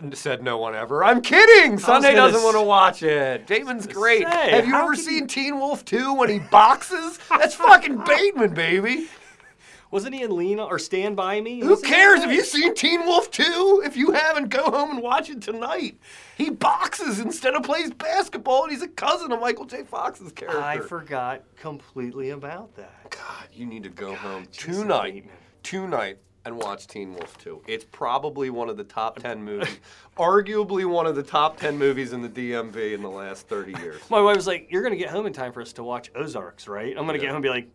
And 0.00 0.16
Said 0.16 0.42
no 0.42 0.58
one 0.58 0.74
ever. 0.74 1.04
I'm 1.04 1.20
kidding. 1.22 1.78
Sunday 1.78 2.14
doesn't 2.14 2.42
want 2.42 2.56
to 2.56 2.62
watch 2.62 3.02
it. 3.02 3.46
Bateman's 3.46 3.86
great. 3.86 4.22
say, 4.26 4.50
Have 4.50 4.66
you 4.66 4.74
ever 4.74 4.94
seen 4.96 5.26
Teen 5.26 5.58
Wolf 5.58 5.84
2 5.84 6.14
when 6.14 6.28
he 6.30 6.38
boxes? 6.38 7.18
That's 7.28 7.54
fucking 7.54 7.98
Bateman, 8.06 8.54
baby. 8.54 9.08
Wasn't 9.90 10.14
he 10.14 10.22
in 10.22 10.36
Lena 10.36 10.64
or 10.64 10.78
Stand 10.78 11.16
By 11.16 11.40
Me? 11.40 11.58
Who 11.60 11.80
cares? 11.80 12.20
Have 12.20 12.32
you 12.32 12.44
seen 12.44 12.74
Teen 12.74 13.04
Wolf 13.06 13.28
2? 13.32 13.82
If 13.84 13.96
you 13.96 14.12
haven't, 14.12 14.48
go 14.48 14.70
home 14.70 14.90
and 14.90 15.02
watch 15.02 15.30
it 15.30 15.42
tonight. 15.42 15.98
He 16.38 16.48
boxes 16.50 17.18
instead 17.18 17.54
of 17.54 17.64
plays 17.64 17.90
basketball, 17.90 18.62
and 18.62 18.72
he's 18.72 18.82
a 18.82 18.88
cousin 18.88 19.32
of 19.32 19.40
Michael 19.40 19.64
J. 19.64 19.82
Fox's 19.82 20.30
character. 20.30 20.60
I 20.60 20.78
forgot 20.78 21.42
completely 21.56 22.30
about 22.30 22.74
that. 22.76 23.10
God, 23.10 23.48
you 23.52 23.66
need 23.66 23.82
to 23.82 23.88
go 23.88 24.14
home 24.14 24.46
tonight, 24.52 25.14
Bateman. 25.14 25.34
tonight, 25.64 26.18
and 26.44 26.56
watch 26.56 26.86
Teen 26.86 27.12
Wolf 27.14 27.36
2. 27.38 27.62
It's 27.66 27.84
probably 27.84 28.48
one 28.48 28.68
of 28.68 28.76
the 28.76 28.84
top 28.84 29.18
10 29.18 29.42
movies, 29.44 29.76
arguably 30.16 30.86
one 30.88 31.06
of 31.06 31.16
the 31.16 31.22
top 31.24 31.56
10 31.58 31.76
movies 31.76 32.12
in 32.12 32.22
the 32.22 32.28
DMV 32.28 32.94
in 32.94 33.02
the 33.02 33.10
last 33.10 33.48
30 33.48 33.74
years. 33.82 34.00
My 34.08 34.20
wife 34.20 34.36
was 34.36 34.46
like, 34.46 34.68
"You're 34.70 34.82
gonna 34.84 34.94
get 34.94 35.10
home 35.10 35.26
in 35.26 35.32
time 35.32 35.52
for 35.52 35.60
us 35.60 35.72
to 35.74 35.82
watch 35.82 36.12
Ozarks, 36.14 36.68
right?" 36.68 36.96
I'm 36.96 37.06
gonna 37.06 37.18
get 37.18 37.26
home 37.26 37.36
and 37.36 37.42
be 37.42 37.48
like, 37.48 37.68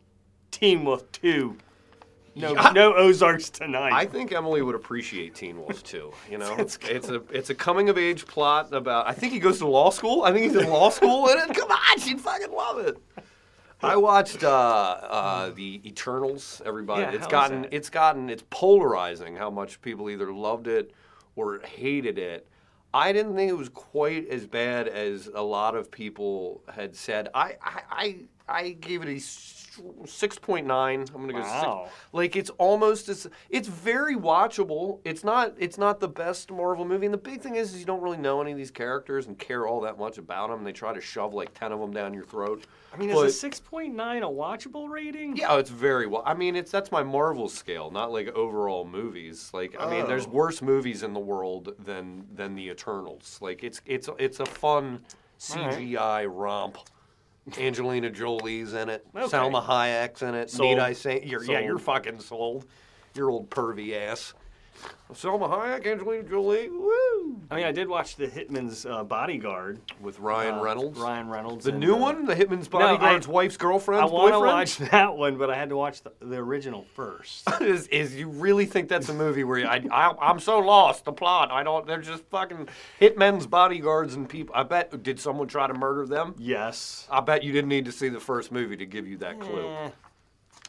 "Teen 0.52 0.86
Wolf 0.86 1.12
2. 1.12 1.58
No, 2.36 2.54
Yeah. 2.54 2.72
no 2.72 2.94
Ozarks 2.94 3.50
tonight." 3.50 3.94
I 3.94 4.06
think 4.06 4.32
Emily 4.32 4.62
would 4.62 4.76
appreciate 4.76 5.36
Teen 5.36 5.58
Wolf 5.58 5.84
too. 5.84 6.12
You 6.30 6.38
know, 6.38 6.56
It's 6.60 6.78
it's 6.84 7.10
a 7.10 7.22
it's 7.32 7.50
a 7.50 7.56
coming 7.56 7.90
of 7.90 7.98
age 7.98 8.26
plot 8.28 8.74
about. 8.74 9.08
I 9.08 9.14
think 9.14 9.34
he 9.34 9.40
goes 9.40 9.60
to 9.60 9.68
law 9.68 9.90
school. 9.90 10.24
I 10.24 10.32
think 10.32 10.46
he's 10.52 10.56
in 10.62 10.70
law 10.70 10.90
school 10.90 11.28
in 11.30 11.38
it. 11.38 11.56
Come 11.56 11.72
on, 11.72 12.00
she'd 12.00 12.20
fucking 12.22 12.52
love 12.52 12.80
it. 12.80 12.98
I 13.82 13.98
watched 13.98 14.44
uh, 14.44 14.50
uh, 14.50 15.50
the 15.52 15.82
Eternals. 15.88 16.62
Everybody, 16.66 17.02
Yeah, 17.04 17.10
it's 17.10 17.18
how 17.20 17.26
was 17.26 17.32
gotten 17.32 17.62
that? 17.64 17.74
it's 17.74 17.90
gotten 17.90 18.30
it's 18.30 18.44
polarizing 18.50 19.36
how 19.36 19.50
much 19.50 19.82
people 19.82 20.10
either 20.10 20.34
loved 20.34 20.68
it 20.68 20.92
or 21.36 21.60
hated 21.60 22.18
it. 22.18 22.48
I 22.94 23.12
didn't 23.12 23.36
think 23.36 23.50
it 23.52 23.58
was 23.58 23.68
quite 23.70 24.30
as 24.30 24.48
bad 24.48 24.88
as 24.88 25.30
a 25.36 25.42
lot 25.44 25.76
of 25.76 25.92
people 25.92 26.62
had 26.74 26.96
said. 26.96 27.28
I 27.36 27.56
I 27.62 27.82
I, 27.92 28.16
I 28.48 28.70
gave 28.72 29.02
it 29.04 29.10
a 29.10 29.20
six 30.06 30.38
point 30.40 30.66
nine. 30.68 31.06
I'm 31.14 31.22
gonna 31.22 31.34
go 31.34 31.40
Wow. 31.40 31.84
six. 31.86 31.96
Like 32.14 32.36
it's 32.36 32.50
almost 32.52 33.10
as 33.10 33.28
it's 33.50 33.68
very 33.68 34.16
watchable. 34.16 35.00
It's 35.04 35.24
not 35.24 35.54
it's 35.58 35.78
not 35.78 36.00
the 36.00 36.08
best 36.08 36.52
Marvel 36.52 36.86
movie. 36.86 37.06
And 37.06 37.14
the 37.14 37.18
big 37.20 37.42
thing 37.42 37.56
is, 37.56 37.74
is 37.74 37.80
you 37.80 37.86
don't 37.86 38.02
really 38.02 38.18
know 38.18 38.42
any 38.42 38.52
of 38.52 38.58
these 38.58 38.72
characters 38.72 39.28
and 39.28 39.38
care 39.38 39.68
all 39.68 39.82
that 39.82 39.98
much 39.98 40.18
about 40.18 40.50
them. 40.50 40.64
They 40.64 40.72
try 40.72 40.94
to 40.94 41.02
shove 41.02 41.34
like 41.34 41.54
ten 41.54 41.72
of 41.72 41.80
them 41.80 41.92
down 41.92 42.14
your 42.14 42.24
throat. 42.26 42.66
I 42.94 42.98
mean, 42.98 43.14
But- 43.14 43.26
is 43.26 43.44
a 43.44 43.48
6.9 43.50 44.24
a 44.24 44.28
watchable 44.28 44.90
rating? 44.90 45.36
yeah, 45.36 45.58
it's 45.58 45.70
very 45.70 46.08
well. 46.08 46.24
I 46.26 46.34
mean, 46.34 46.56
it's 46.56 46.72
that's 46.72 46.92
my 46.92 47.04
Marvel 47.04 47.50
scale, 47.50 47.92
not 47.92 48.12
like 48.12 48.30
overall 48.30 48.86
movies. 48.86 49.50
Like, 49.54 49.76
I 49.80 49.90
mean, 49.90 50.08
there's 50.08 50.28
Oh. 50.28 50.32
worse 50.32 50.62
movies 50.62 51.04
in 51.04 51.14
the 51.14 51.20
world 51.20 51.74
than 51.78 52.26
than 52.34 52.56
the 52.56 52.70
Eternals. 52.70 53.38
Like, 53.42 53.64
it's 53.64 53.82
it's 53.86 54.10
it's 54.18 54.40
a 54.40 54.46
fun 54.46 55.04
CGI 55.38 56.26
romp. 56.26 56.78
Angelina 57.58 58.10
Jolie's 58.10 58.74
in 58.74 58.90
it. 58.90 59.06
Okay. 59.16 59.26
Salma 59.26 59.64
Hayek's 59.64 60.22
in 60.22 60.34
it. 60.34 60.50
Sold. 60.50 60.70
Need 60.70 60.80
I 60.80 60.94
say? 60.94 61.24
You're, 61.24 61.44
yeah, 61.44 61.60
you're 61.60 61.78
fucking 61.78 62.20
sold. 62.20 62.66
Your 63.14 63.30
old 63.30 63.50
pervy 63.50 63.96
ass. 63.96 64.34
Salma 65.14 65.50
Hayek, 65.50 65.86
Angelina 65.86 66.24
Jolie, 66.24 66.70
woo! 66.70 67.40
I 67.52 67.56
mean, 67.56 67.66
I 67.66 67.72
did 67.72 67.88
watch 67.88 68.16
the 68.16 68.28
Hitman's 68.28 68.86
uh, 68.86 69.04
Bodyguard. 69.04 69.80
With 70.02 70.20
Ryan 70.20 70.56
uh, 70.56 70.62
Reynolds. 70.62 71.00
Ryan 71.00 71.30
Reynolds. 71.30 71.66
The 71.66 71.72
and, 71.72 71.80
new 71.80 71.96
uh, 71.96 72.00
one, 72.00 72.26
the 72.26 72.36
Hitman's 72.36 72.68
I- 72.68 72.72
Bodyguard's 72.72 73.28
wife's 73.28 73.56
I 73.56 73.60
girlfriend's 73.60 74.12
want 74.12 74.34
to 74.34 74.40
watch 74.40 74.78
that 74.92 75.16
one, 75.16 75.38
but 75.38 75.50
I 75.50 75.56
had 75.56 75.70
to 75.70 75.78
watch 75.78 76.02
the, 76.02 76.12
the 76.20 76.38
original 76.38 76.86
first. 76.96 77.48
is, 77.62 77.88
is 77.88 78.16
you 78.16 78.28
really 78.28 78.66
think 78.66 78.90
that's 78.90 79.10
a 79.10 79.14
movie 79.14 79.44
where 79.44 79.60
you, 79.60 79.68
I, 79.68 79.82
I 79.92 80.14
I'm 80.22 80.40
so 80.40 80.60
lost 80.60 81.06
the 81.06 81.14
plot 81.14 81.52
I 81.52 81.64
don't 81.64 81.86
they're 81.86 82.02
just 82.02 82.24
fucking 82.26 82.68
hitmen's 83.00 83.48
bodyguards 83.48 84.16
and 84.16 84.28
people 84.28 84.56
I 84.56 84.64
bet 84.64 85.04
did 85.04 85.20
someone 85.20 85.48
try 85.48 85.68
to 85.68 85.74
murder 85.74 86.06
them 86.06 86.36
yes. 86.38 87.08
I 87.10 87.22
bet 87.22 87.44
you 87.44 87.52
didn't 87.52 87.70
need 87.70 87.86
to 87.86 87.92
see 87.92 88.10
the 88.10 88.20
first 88.20 88.52
movie 88.52 88.78
to 88.78 88.86
give 88.86 89.08
you 89.08 89.18
that 89.18 89.40
clue 89.40 89.68
Eh, 89.68 89.90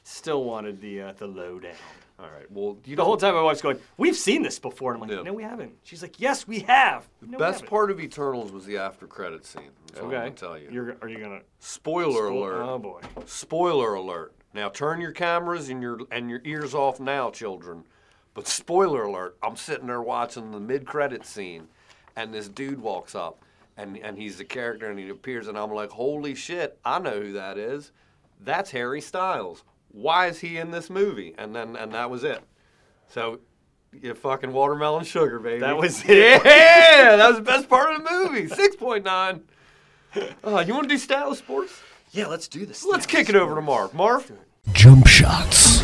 still 0.04 0.44
wanted 0.44 0.80
the 0.80 1.02
uh, 1.02 1.12
the 1.12 1.26
lowdown. 1.26 1.74
All 2.18 2.26
right 2.30 2.50
well 2.50 2.78
you 2.84 2.96
The 2.96 3.04
whole 3.04 3.16
time 3.16 3.34
my 3.34 3.42
wife's 3.42 3.60
going, 3.62 3.78
"We've 3.98 4.16
seen 4.16 4.42
this 4.42 4.58
before," 4.58 4.92
and 4.94 5.02
I'm 5.02 5.08
like, 5.08 5.16
Yeah. 5.18 5.22
"No, 5.24 5.34
we 5.34 5.42
haven't." 5.42 5.74
She's 5.82 6.00
like, 6.02 6.18
"Yes, 6.18 6.48
we 6.48 6.60
have." 6.60 7.06
No, 7.20 7.36
best 7.38 7.66
part 7.66 7.90
of 7.90 8.00
Eternals 8.00 8.52
was 8.52 8.64
the 8.64 8.78
after 8.78 9.06
credit 9.06 9.44
scene 9.44 9.70
that's 9.88 10.00
all 10.00 10.06
I'm 10.06 10.12
gonna 10.12 10.30
tell 10.30 10.58
you 10.58 10.68
You're, 10.70 10.96
are 11.02 11.08
you 11.08 11.18
gonna? 11.18 11.40
spoiler 11.58 12.28
alert 12.28 12.62
Oh 12.62 12.78
boy. 12.78 13.00
spoiler 13.26 13.94
alert 13.94 14.32
now 14.54 14.68
turn 14.70 15.00
your 15.00 15.12
cameras 15.12 15.68
and 15.68 15.82
your 15.82 15.98
and 16.10 16.30
your 16.30 16.40
ears 16.44 16.74
off 16.74 17.00
now 17.00 17.30
children 17.30 17.84
but 18.32 18.46
spoiler 18.46 19.02
alert 19.02 19.36
i'm 19.42 19.56
sitting 19.56 19.86
there 19.86 20.00
watching 20.02 20.50
the 20.52 20.60
mid-credit 20.60 21.26
scene 21.26 21.68
and 22.16 22.32
this 22.32 22.48
dude 22.48 22.80
walks 22.80 23.14
up 23.14 23.42
and, 23.76 23.98
and 23.98 24.16
he's 24.16 24.38
the 24.38 24.44
character 24.44 24.88
and 24.90 24.98
he 24.98 25.08
appears 25.10 25.48
and 25.48 25.58
i'm 25.58 25.70
like 25.72 25.90
holy 25.90 26.34
shit 26.34 26.78
i 26.84 26.98
know 26.98 27.20
who 27.20 27.32
that 27.32 27.58
is 27.58 27.92
that's 28.40 28.70
harry 28.70 29.00
styles 29.02 29.64
why 29.96 30.26
is 30.26 30.38
he 30.40 30.58
in 30.58 30.70
this 30.70 30.90
movie 30.90 31.34
and 31.38 31.56
then 31.56 31.74
and 31.74 31.92
that 31.94 32.10
was 32.10 32.22
it 32.22 32.42
so 33.08 33.40
you 33.92 34.12
fucking 34.14 34.52
watermelon 34.52 35.04
sugar 35.04 35.38
baby 35.40 35.60
That 35.60 35.76
was 35.78 36.02
it. 36.06 36.42
yeah 36.44 37.16
that 37.16 37.28
was 37.28 37.36
the 37.38 37.42
best 37.42 37.66
part 37.68 37.94
of 37.94 38.04
the 38.04 38.10
movie 38.10 38.46
6.9 38.46 39.40
uh, 40.44 40.64
you 40.66 40.74
want 40.74 40.84
to 40.84 40.94
do 40.94 40.98
style 40.98 41.34
sports 41.34 41.80
Yeah, 42.12 42.26
let's 42.26 42.46
do 42.48 42.64
this. 42.66 42.84
Let's 42.84 43.06
kick 43.06 43.28
it 43.28 43.36
over 43.36 43.54
to 43.54 43.60
Marv. 43.62 43.92
Marv, 43.94 44.30
Jump 44.72 45.06
shots. 45.06 45.82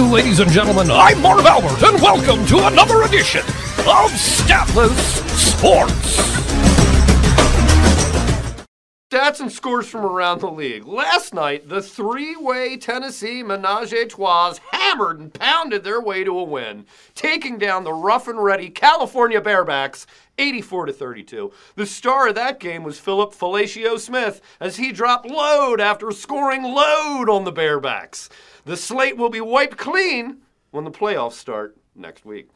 You, 0.00 0.06
ladies 0.12 0.40
and 0.40 0.50
gentlemen. 0.50 0.90
I'm 0.90 1.20
Marv 1.20 1.44
Albert, 1.44 1.82
and 1.82 2.00
welcome 2.00 2.46
to 2.46 2.66
another 2.66 3.02
edition 3.02 3.42
of 3.86 4.10
Statless 4.10 4.96
Sports. 5.38 6.16
stats 9.12 9.40
and 9.40 9.50
scores 9.50 9.88
from 9.88 10.04
around 10.04 10.40
the 10.40 10.50
league. 10.50 10.86
Last 10.86 11.34
night, 11.34 11.68
the 11.68 11.82
three-way 11.82 12.76
Tennessee 12.76 13.42
Menage 13.42 13.92
a 13.92 14.06
Trois 14.06 14.58
hammered 14.90 15.20
and 15.20 15.32
pounded 15.32 15.84
their 15.84 16.00
way 16.00 16.24
to 16.24 16.36
a 16.36 16.42
win, 16.42 16.84
taking 17.14 17.58
down 17.58 17.84
the 17.84 17.92
rough 17.92 18.26
and 18.26 18.42
ready 18.42 18.68
California 18.68 19.40
Bearbacks 19.40 20.04
84 20.36 20.86
to 20.86 20.92
32. 20.92 21.52
The 21.76 21.86
star 21.86 22.28
of 22.28 22.34
that 22.34 22.58
game 22.58 22.82
was 22.82 22.98
Philip 22.98 23.32
Falacio 23.32 23.96
Smith 23.98 24.40
as 24.58 24.76
he 24.76 24.90
dropped 24.90 25.26
load 25.26 25.80
after 25.80 26.10
scoring 26.10 26.62
load 26.62 27.28
on 27.28 27.44
the 27.44 27.52
Bearbacks. 27.52 28.28
The 28.64 28.76
slate 28.76 29.16
will 29.16 29.30
be 29.30 29.40
wiped 29.40 29.76
clean 29.76 30.38
when 30.72 30.84
the 30.84 30.90
playoffs 30.90 31.34
start 31.34 31.76
next 31.94 32.24
week. 32.24 32.48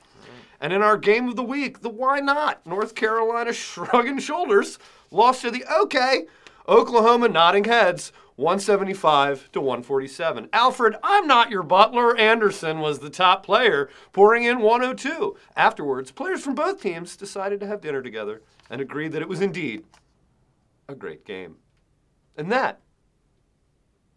And 0.60 0.72
in 0.72 0.82
our 0.82 0.96
game 0.96 1.28
of 1.28 1.36
the 1.36 1.42
week, 1.42 1.82
the 1.82 1.90
why 1.90 2.20
not? 2.20 2.66
North 2.66 2.94
Carolina 2.94 3.52
shrugging 3.52 4.18
shoulders 4.18 4.78
lost 5.10 5.42
to 5.42 5.50
the 5.50 5.64
okay. 5.82 6.26
Oklahoma 6.66 7.28
nodding 7.28 7.64
heads 7.64 8.10
175 8.36 9.52
to 9.52 9.60
147. 9.60 10.48
Alfred, 10.52 10.96
I'm 11.02 11.26
not 11.26 11.50
your 11.50 11.62
butler. 11.62 12.16
Anderson 12.16 12.80
was 12.80 12.98
the 12.98 13.10
top 13.10 13.44
player, 13.44 13.88
pouring 14.12 14.42
in 14.42 14.60
102. 14.60 15.36
Afterwards, 15.56 16.10
players 16.10 16.42
from 16.42 16.54
both 16.54 16.82
teams 16.82 17.16
decided 17.16 17.60
to 17.60 17.66
have 17.66 17.80
dinner 17.80 18.02
together 18.02 18.42
and 18.68 18.80
agreed 18.80 19.12
that 19.12 19.22
it 19.22 19.28
was 19.28 19.40
indeed 19.40 19.84
a 20.88 20.94
great 20.94 21.24
game. 21.24 21.56
And 22.36 22.50
that 22.50 22.80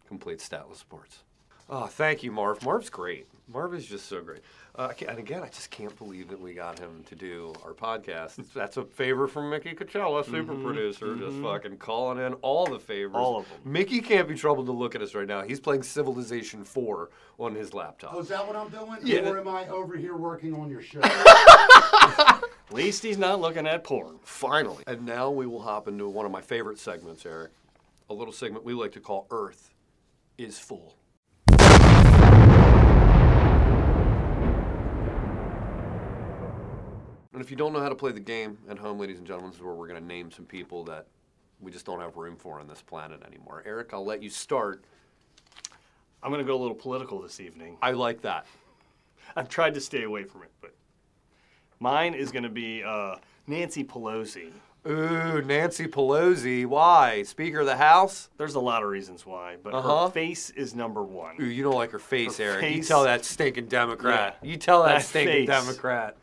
completes 0.06 0.44
Statless 0.44 0.78
Sports. 0.78 1.22
Oh, 1.70 1.86
thank 1.86 2.22
you, 2.22 2.32
Marv. 2.32 2.64
Marv's 2.64 2.90
great. 2.90 3.28
Marv 3.46 3.74
is 3.74 3.86
just 3.86 4.06
so 4.06 4.22
great. 4.22 4.40
Uh, 4.78 4.92
and 5.08 5.18
again, 5.18 5.42
I 5.42 5.48
just 5.48 5.72
can't 5.72 5.96
believe 5.98 6.28
that 6.28 6.40
we 6.40 6.54
got 6.54 6.78
him 6.78 7.02
to 7.08 7.16
do 7.16 7.52
our 7.64 7.72
podcast. 7.74 8.36
That's 8.54 8.76
a 8.76 8.84
favor 8.84 9.26
from 9.26 9.50
Mickey 9.50 9.74
Coachella, 9.74 10.24
super 10.24 10.54
producer, 10.54 11.16
just 11.16 11.36
fucking 11.38 11.78
calling 11.78 12.24
in 12.24 12.34
all 12.34 12.64
the 12.64 12.78
favors. 12.78 13.16
All 13.16 13.38
of 13.40 13.46
'em. 13.50 13.72
Mickey 13.72 14.00
can't 14.00 14.28
be 14.28 14.36
troubled 14.36 14.66
to 14.66 14.72
look 14.72 14.94
at 14.94 15.02
us 15.02 15.16
right 15.16 15.26
now. 15.26 15.42
He's 15.42 15.58
playing 15.58 15.82
Civilization 15.82 16.62
4 16.64 17.10
on 17.40 17.56
his 17.56 17.74
laptop. 17.74 18.14
Oh, 18.14 18.20
is 18.20 18.28
that 18.28 18.46
what 18.46 18.54
I'm 18.54 18.68
doing? 18.68 18.98
Yeah. 19.02 19.28
Or 19.28 19.40
am 19.40 19.48
I 19.48 19.66
over 19.66 19.96
here 19.96 20.16
working 20.16 20.54
on 20.54 20.70
your 20.70 20.80
show? 20.82 21.00
At 21.02 22.40
least 22.70 23.02
he's 23.02 23.18
not 23.18 23.40
looking 23.40 23.66
at 23.66 23.82
porn. 23.82 24.18
Finally. 24.22 24.84
And 24.86 25.04
now 25.04 25.30
we 25.30 25.46
will 25.46 25.62
hop 25.62 25.88
into 25.88 26.08
one 26.08 26.24
of 26.24 26.30
my 26.30 26.40
favorite 26.40 26.78
segments, 26.78 27.26
Eric. 27.26 27.50
A 28.10 28.14
little 28.14 28.32
segment 28.32 28.64
we 28.64 28.74
like 28.74 28.92
to 28.92 29.00
call 29.00 29.26
Earth 29.32 29.74
is 30.36 30.58
Full. 30.58 30.94
And 37.38 37.44
if 37.44 37.52
you 37.52 37.56
don't 37.56 37.72
know 37.72 37.78
how 37.78 37.88
to 37.88 37.94
play 37.94 38.10
the 38.10 38.18
game 38.18 38.58
at 38.68 38.78
home, 38.78 38.98
ladies 38.98 39.18
and 39.18 39.24
gentlemen, 39.24 39.50
this 39.50 39.58
is 39.60 39.62
where 39.64 39.72
we're 39.72 39.86
going 39.86 40.00
to 40.00 40.04
name 40.04 40.28
some 40.32 40.44
people 40.44 40.82
that 40.86 41.06
we 41.60 41.70
just 41.70 41.86
don't 41.86 42.00
have 42.00 42.16
room 42.16 42.34
for 42.34 42.58
on 42.58 42.66
this 42.66 42.82
planet 42.82 43.22
anymore. 43.24 43.62
Eric, 43.64 43.90
I'll 43.92 44.04
let 44.04 44.20
you 44.24 44.28
start. 44.28 44.82
I'm 46.20 46.32
gonna 46.32 46.42
go 46.42 46.56
a 46.56 46.58
little 46.60 46.74
political 46.74 47.22
this 47.22 47.38
evening. 47.38 47.76
I 47.80 47.92
like 47.92 48.22
that. 48.22 48.46
I've 49.36 49.48
tried 49.48 49.74
to 49.74 49.80
stay 49.80 50.02
away 50.02 50.24
from 50.24 50.42
it, 50.42 50.50
but 50.60 50.74
mine 51.78 52.14
is 52.14 52.32
gonna 52.32 52.48
be 52.48 52.82
uh, 52.82 53.14
Nancy 53.46 53.84
Pelosi. 53.84 54.50
Ooh, 54.88 55.40
Nancy 55.42 55.86
Pelosi. 55.86 56.66
Why? 56.66 57.22
Speaker 57.22 57.60
of 57.60 57.66
the 57.66 57.76
House? 57.76 58.30
There's 58.36 58.56
a 58.56 58.60
lot 58.60 58.82
of 58.82 58.88
reasons 58.88 59.24
why, 59.24 59.58
but 59.62 59.74
Uh-huh. 59.74 60.06
her 60.06 60.10
face 60.10 60.50
is 60.50 60.74
number 60.74 61.04
one. 61.04 61.36
Ooh, 61.40 61.44
you 61.44 61.62
don't 61.62 61.76
like 61.76 61.92
her 61.92 62.00
face, 62.00 62.38
Her 62.38 62.44
Eric. 62.60 62.74
You 62.74 62.82
tell 62.82 63.04
that 63.04 63.24
stinking 63.24 63.66
Democrat. 63.66 64.38
Yeah. 64.42 64.50
You 64.50 64.56
tell 64.56 64.82
that, 64.82 64.94
That 64.98 65.04
stinking 65.04 65.46
face. 65.46 65.48
Democrat. 65.48 66.16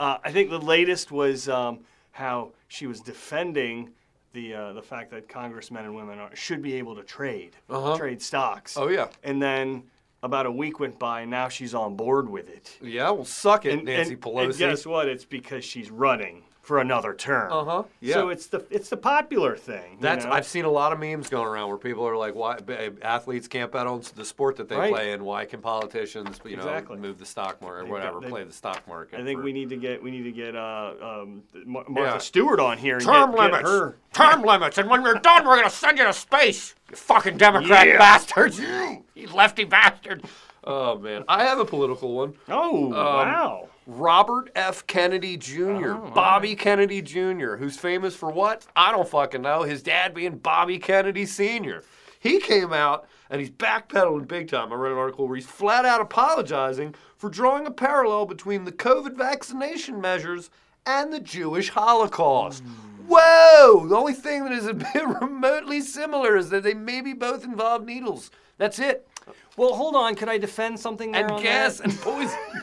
Uh, 0.00 0.18
I 0.24 0.32
think 0.32 0.50
the 0.50 0.58
latest 0.60 1.10
was 1.12 1.48
um, 1.48 1.80
how 2.10 2.50
she 2.68 2.86
was 2.86 3.00
defending 3.00 3.90
the 4.32 4.54
uh, 4.54 4.72
the 4.72 4.82
fact 4.82 5.10
that 5.10 5.28
congressmen 5.28 5.84
and 5.84 5.94
women 5.94 6.18
are, 6.18 6.34
should 6.34 6.62
be 6.62 6.74
able 6.74 6.94
to 6.96 7.02
trade 7.02 7.56
Uh-huh. 7.68 7.96
trade 7.96 8.22
stocks. 8.22 8.76
Oh, 8.76 8.88
yeah. 8.88 9.08
And 9.22 9.42
then 9.42 9.84
about 10.22 10.46
a 10.46 10.50
week 10.52 10.78
went 10.80 10.98
by, 10.98 11.22
and 11.22 11.30
now 11.30 11.48
she's 11.48 11.74
on 11.74 11.96
board 11.96 12.28
with 12.30 12.48
it. 12.48 12.78
Yeah, 12.80 13.10
well, 13.10 13.24
suck 13.24 13.66
it, 13.66 13.72
And, 13.74 13.84
Nancy 13.84 14.12
and- 14.14 14.22
Pelosi. 14.22 14.44
and 14.44 14.56
guess 14.58 14.86
what? 14.86 15.08
It's 15.08 15.24
because 15.24 15.64
she's 15.64 15.90
running 15.90 16.44
for 16.62 16.78
another 16.78 17.12
term. 17.12 17.52
Uh-huh, 17.52 17.82
yeah. 18.00 18.14
So 18.14 18.28
it's 18.28 18.46
the 18.46 18.64
it's 18.70 18.88
the 18.88 18.96
popular 18.96 19.56
thing. 19.56 19.92
you 19.94 19.98
That's 20.00 20.24
know? 20.24 20.30
I've 20.30 20.46
seen 20.46 20.64
a 20.64 20.70
lot 20.70 20.92
of 20.92 21.00
memes 21.00 21.28
going 21.28 21.46
around 21.46 21.68
where 21.68 21.76
people 21.76 22.06
are 22.06 22.16
like, 22.16 22.36
"Why 22.36 22.56
athletes 23.02 23.48
can't 23.48 23.72
bet 23.72 23.86
on 23.88 24.02
the 24.14 24.24
sport 24.24 24.56
that 24.56 24.68
they 24.68 24.76
Right. 24.76 24.92
play 24.92 25.12
in? 25.12 25.24
Why 25.24 25.44
can 25.44 25.60
politicians, 25.60 26.40
you 26.44 26.56
know, 26.56 26.62
Exactly. 26.62 26.98
move 26.98 27.18
the 27.18 27.26
stock 27.26 27.60
market 27.60 27.88
or 27.88 27.92
whatever, 27.92 28.20
they- 28.20 28.28
play 28.28 28.44
the 28.44 28.52
stock 28.52 28.86
market?" 28.86 29.18
I 29.20 29.24
think 29.24 29.40
for- 29.40 29.44
we 29.44 29.52
need 29.52 29.70
to 29.70 29.76
get 29.76 30.00
we 30.02 30.12
need 30.12 30.22
to 30.22 30.30
get 30.32 30.54
uh, 30.54 30.92
um, 31.02 31.42
Martha 31.66 31.92
Yeah. 32.00 32.18
Stewart 32.18 32.60
on 32.60 32.78
here 32.78 32.96
and 32.96 33.04
term 33.04 33.32
get, 33.32 33.40
get 33.40 33.52
limits. 33.52 33.68
her. 33.70 33.96
Term 34.12 34.42
limits, 34.42 34.78
and 34.78 34.88
when 34.88 35.02
we're 35.02 35.14
done, 35.14 35.44
we're 35.44 35.56
gonna 35.56 35.68
send 35.68 35.98
you 35.98 36.04
to 36.04 36.12
space. 36.12 36.76
You 36.90 36.96
fucking 36.96 37.38
Democrat 37.38 37.88
Yeah. 37.88 37.98
bastards. 37.98 38.60
You 39.14 39.28
lefty 39.28 39.64
bastard. 39.64 40.22
Oh 40.64 40.98
man, 40.98 41.24
I 41.28 41.44
have 41.44 41.58
a 41.58 41.64
political 41.64 42.12
one. 42.14 42.34
Oh 42.48 42.86
Um, 42.86 42.90
wow! 42.92 43.68
Robert 43.86 44.50
F. 44.54 44.86
Kennedy 44.86 45.36
Jr., 45.36 45.94
Oh, 45.94 46.12
Bobby 46.14 46.54
Kennedy 46.54 47.02
Jr., 47.02 47.56
who's 47.56 47.76
famous 47.76 48.14
for 48.14 48.30
what? 48.30 48.64
I 48.76 48.92
don't 48.92 49.08
fucking 49.08 49.42
know. 49.42 49.62
His 49.64 49.82
dad 49.82 50.14
being 50.14 50.38
Bobby 50.38 50.78
Kennedy 50.78 51.26
Sr. 51.26 51.82
He 52.20 52.38
came 52.38 52.72
out 52.72 53.08
and 53.28 53.40
he's 53.40 53.50
backpedaling 53.50 54.28
big 54.28 54.48
time. 54.48 54.72
I 54.72 54.76
read 54.76 54.92
an 54.92 54.98
article 54.98 55.26
where 55.26 55.34
he's 55.34 55.46
flat 55.46 55.84
out 55.84 56.00
apologizing 56.00 56.94
for 57.16 57.28
drawing 57.28 57.66
a 57.66 57.72
parallel 57.72 58.26
between 58.26 58.64
the 58.64 58.70
COVID 58.70 59.16
vaccination 59.16 60.00
measures 60.00 60.48
and 60.86 61.12
the 61.12 61.18
Jewish 61.18 61.70
Holocaust. 61.70 62.62
Whoa! 63.08 63.86
The 63.88 63.96
only 63.96 64.12
thing 64.14 64.44
that 64.44 64.52
is 64.52 64.66
a 64.66 64.74
bit 64.94 65.04
remotely 65.20 65.80
similar 65.80 66.36
is 66.36 66.50
that 66.50 66.62
they 66.62 66.74
maybe 66.74 67.12
both 67.12 67.42
involve 67.44 67.84
needles. 67.84 68.30
That's 68.58 68.78
it. 68.78 69.08
Well, 69.56 69.74
hold 69.74 69.94
on. 69.96 70.14
Could 70.14 70.28
I 70.28 70.38
defend 70.38 70.78
something 70.80 71.12
there 71.12 71.22
And 71.24 71.32
on 71.32 71.42
gas 71.42 71.78
that? 71.78 71.88
and 71.88 71.98
poison. 72.00 72.38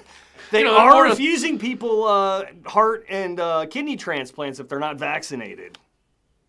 They 0.52 0.62
you 0.62 0.66
know, 0.66 0.78
are 0.80 0.92
more 0.94 1.04
to- 1.04 1.10
refusing 1.12 1.60
people 1.60 2.06
uh, 2.06 2.46
heart 2.66 3.06
and 3.08 3.40
uh, 3.40 3.68
kidney 3.68 3.96
transplants 3.96 4.60
if 4.60 4.68
they're 4.68 4.80
not 4.80 4.98
vaccinated. 4.98 5.78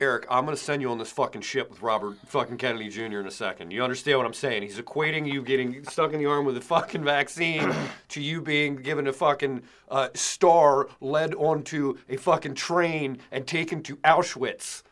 Eric, 0.01 0.25
I'm 0.31 0.47
gonna 0.47 0.57
send 0.57 0.81
you 0.81 0.91
on 0.91 0.97
this 0.97 1.11
fucking 1.11 1.43
ship 1.43 1.69
with 1.69 1.83
Robert 1.83 2.17
fucking 2.25 2.57
Kennedy 2.57 2.89
Jr. 2.89 3.21
in 3.21 3.27
a 3.27 3.31
second. 3.31 3.71
You 3.73 3.85
understand 3.85 4.17
what 4.17 4.27
I'm 4.27 4.33
saying? 4.33 4.63
He's 4.63 4.79
equating 4.79 5.31
you 5.31 5.43
getting 5.43 5.85
stuck 5.85 6.15
in 6.15 6.19
the 6.19 6.25
arm 6.25 6.47
with 6.47 6.57
a 6.57 6.63
fucking 6.63 7.05
vaccine 7.05 7.71
to 8.09 8.23
you 8.23 8.41
being 8.41 8.77
given 8.77 9.07
a 9.07 9.13
fucking 9.13 9.65
uh, 9.91 10.09
star 10.15 10.89
led 11.03 11.35
onto 11.35 11.99
a 12.09 12.17
fucking 12.17 12.55
train 12.55 13.19
and 13.31 13.47
taken 13.47 13.83
to 13.83 13.97
Auschwitz. 13.97 14.83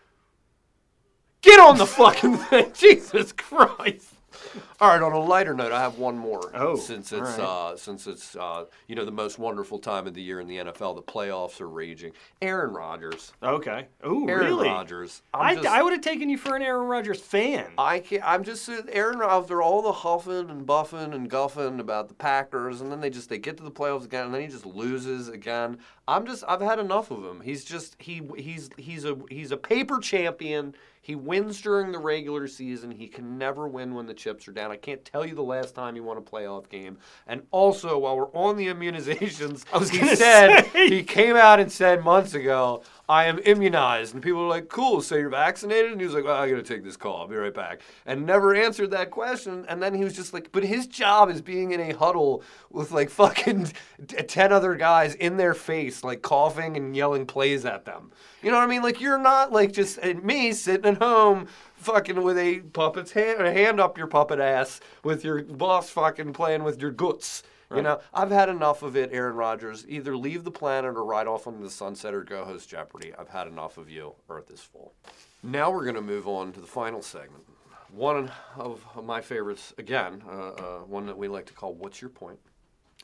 Get 1.40 1.58
on 1.60 1.78
the 1.78 1.86
fucking 1.86 2.36
thing, 2.50 2.72
Jesus 2.74 3.32
Christ! 3.32 4.12
All 4.80 4.88
right. 4.88 5.02
On 5.02 5.12
a 5.12 5.18
lighter 5.18 5.54
note, 5.54 5.72
I 5.72 5.80
have 5.80 5.98
one 5.98 6.16
more. 6.16 6.50
Oh, 6.54 6.76
since 6.76 7.12
it's 7.12 7.38
uh, 7.38 7.76
since 7.76 8.06
it's 8.06 8.36
uh, 8.36 8.64
you 8.86 8.94
know 8.94 9.04
the 9.04 9.10
most 9.10 9.38
wonderful 9.38 9.78
time 9.78 10.06
of 10.06 10.14
the 10.14 10.22
year 10.22 10.40
in 10.40 10.46
the 10.46 10.58
NFL, 10.58 10.94
the 10.96 11.02
playoffs 11.02 11.60
are 11.60 11.68
raging. 11.68 12.12
Aaron 12.42 12.72
Rodgers. 12.72 13.32
Okay. 13.42 13.88
Oh, 14.02 14.24
really? 14.24 14.68
Rodgers. 14.68 15.22
I'm 15.34 15.40
I, 15.46 15.54
just- 15.54 15.66
I 15.66 15.82
would 15.82 15.92
have 15.92 16.02
taken 16.02 16.28
you 16.28 16.38
for 16.38 16.54
an 16.56 16.62
Aaron 16.62 16.86
Rodgers 16.86 17.20
fan. 17.20 17.66
I 17.78 18.00
can't, 18.00 18.22
I'm 18.24 18.44
just 18.44 18.68
Aaron 18.90 19.20
after 19.22 19.62
all 19.62 19.82
the 19.82 19.92
huffing 19.92 20.50
and 20.50 20.66
buffing 20.66 21.14
and 21.14 21.28
guffing 21.30 21.80
about 21.80 22.08
the 22.08 22.14
Packers, 22.14 22.80
and 22.80 22.92
then 22.92 23.00
they 23.00 23.10
just 23.10 23.28
they 23.28 23.38
get 23.38 23.56
to 23.56 23.62
the 23.62 23.70
playoffs 23.70 24.04
again, 24.04 24.26
and 24.26 24.34
then 24.34 24.42
he 24.42 24.48
just 24.48 24.66
loses 24.66 25.28
again. 25.28 25.78
I'm 26.06 26.26
just 26.26 26.44
I've 26.46 26.60
had 26.60 26.78
enough 26.78 27.10
of 27.10 27.24
him. 27.24 27.40
He's 27.40 27.64
just 27.64 27.96
he 27.98 28.22
he's 28.36 28.70
he's 28.76 29.04
a 29.04 29.16
he's 29.30 29.50
a 29.52 29.56
paper 29.56 29.98
champion. 29.98 30.74
He 31.00 31.14
wins 31.14 31.60
during 31.60 31.92
the 31.92 31.98
regular 31.98 32.46
season. 32.48 32.90
He 32.90 33.08
can 33.08 33.38
never 33.38 33.66
win 33.66 33.94
when 33.94 34.06
the 34.06 34.14
chips 34.14 34.46
are 34.48 34.52
down. 34.52 34.70
I 34.70 34.76
can't 34.76 35.04
tell 35.04 35.24
you 35.24 35.34
the 35.34 35.42
last 35.42 35.74
time 35.74 35.94
he 35.94 36.00
won 36.00 36.16
a 36.16 36.22
playoff 36.22 36.68
game. 36.68 36.98
And 37.26 37.42
also, 37.50 37.98
while 37.98 38.16
we're 38.16 38.32
on 38.32 38.56
the 38.56 38.66
immunizations, 38.66 39.64
I 39.72 39.78
was 39.78 39.90
he 39.90 40.14
said 40.16 40.66
say. 40.66 40.88
he 40.88 41.02
came 41.02 41.36
out 41.36 41.60
and 41.60 41.70
said 41.70 42.04
months 42.04 42.34
ago, 42.34 42.82
I 43.10 43.24
am 43.24 43.38
immunized. 43.38 44.12
And 44.12 44.22
people 44.22 44.42
are 44.42 44.48
like, 44.48 44.68
cool, 44.68 45.00
so 45.00 45.16
you're 45.16 45.30
vaccinated? 45.30 45.92
And 45.92 46.00
he 46.00 46.06
was 46.06 46.14
like, 46.14 46.24
well, 46.24 46.36
I 46.36 46.50
gotta 46.50 46.62
take 46.62 46.84
this 46.84 46.96
call. 46.96 47.22
I'll 47.22 47.28
be 47.28 47.36
right 47.36 47.54
back. 47.54 47.80
And 48.04 48.26
never 48.26 48.54
answered 48.54 48.90
that 48.90 49.10
question. 49.10 49.64
And 49.66 49.82
then 49.82 49.94
he 49.94 50.04
was 50.04 50.14
just 50.14 50.34
like, 50.34 50.52
but 50.52 50.62
his 50.62 50.86
job 50.86 51.30
is 51.30 51.40
being 51.40 51.70
in 51.70 51.80
a 51.80 51.96
huddle 51.96 52.42
with 52.70 52.90
like 52.90 53.08
fucking 53.18 53.72
10 54.06 54.52
other 54.52 54.74
guys 54.74 55.14
in 55.14 55.38
their 55.38 55.54
face, 55.54 56.04
like 56.04 56.20
coughing 56.20 56.76
and 56.76 56.94
yelling 56.94 57.24
plays 57.24 57.64
at 57.64 57.86
them. 57.86 58.12
You 58.42 58.50
know 58.50 58.58
what 58.58 58.64
I 58.64 58.68
mean? 58.68 58.82
Like, 58.82 59.00
you're 59.00 59.18
not 59.18 59.52
like 59.52 59.72
just 59.72 59.98
uh, 60.02 60.14
me 60.22 60.52
sitting 60.52 60.84
at 60.84 60.98
home 60.98 61.48
fucking 61.76 62.22
with 62.22 62.36
a 62.36 62.60
puppet's 62.60 63.12
hand, 63.12 63.40
a 63.40 63.52
hand 63.52 63.80
up 63.80 63.96
your 63.96 64.06
puppet 64.06 64.38
ass 64.38 64.80
with 65.02 65.24
your 65.24 65.42
boss 65.42 65.88
fucking 65.88 66.34
playing 66.34 66.62
with 66.62 66.82
your 66.82 66.90
guts. 66.90 67.42
You 67.74 67.82
know, 67.82 68.00
I've 68.14 68.30
had 68.30 68.48
enough 68.48 68.82
of 68.82 68.96
it, 68.96 69.10
Aaron 69.12 69.36
Rodgers. 69.36 69.84
Either 69.88 70.16
leave 70.16 70.44
the 70.44 70.50
planet 70.50 70.96
or 70.96 71.04
ride 71.04 71.26
off 71.26 71.46
into 71.46 71.62
the 71.62 71.70
sunset 71.70 72.14
or 72.14 72.24
go 72.24 72.44
host 72.44 72.68
Jeopardy. 72.68 73.12
I've 73.18 73.28
had 73.28 73.46
enough 73.46 73.76
of 73.76 73.90
you. 73.90 74.14
Earth 74.30 74.50
is 74.50 74.60
full. 74.60 74.94
Now 75.42 75.70
we're 75.70 75.84
going 75.84 75.94
to 75.94 76.00
move 76.00 76.26
on 76.26 76.52
to 76.52 76.60
the 76.60 76.66
final 76.66 77.02
segment. 77.02 77.44
One 77.92 78.30
of 78.56 78.84
my 79.02 79.20
favorites, 79.20 79.74
again, 79.78 80.22
uh, 80.26 80.48
uh, 80.48 80.78
one 80.80 81.06
that 81.06 81.16
we 81.16 81.28
like 81.28 81.46
to 81.46 81.52
call 81.52 81.74
What's 81.74 82.00
Your 82.00 82.10
Point? 82.10 82.38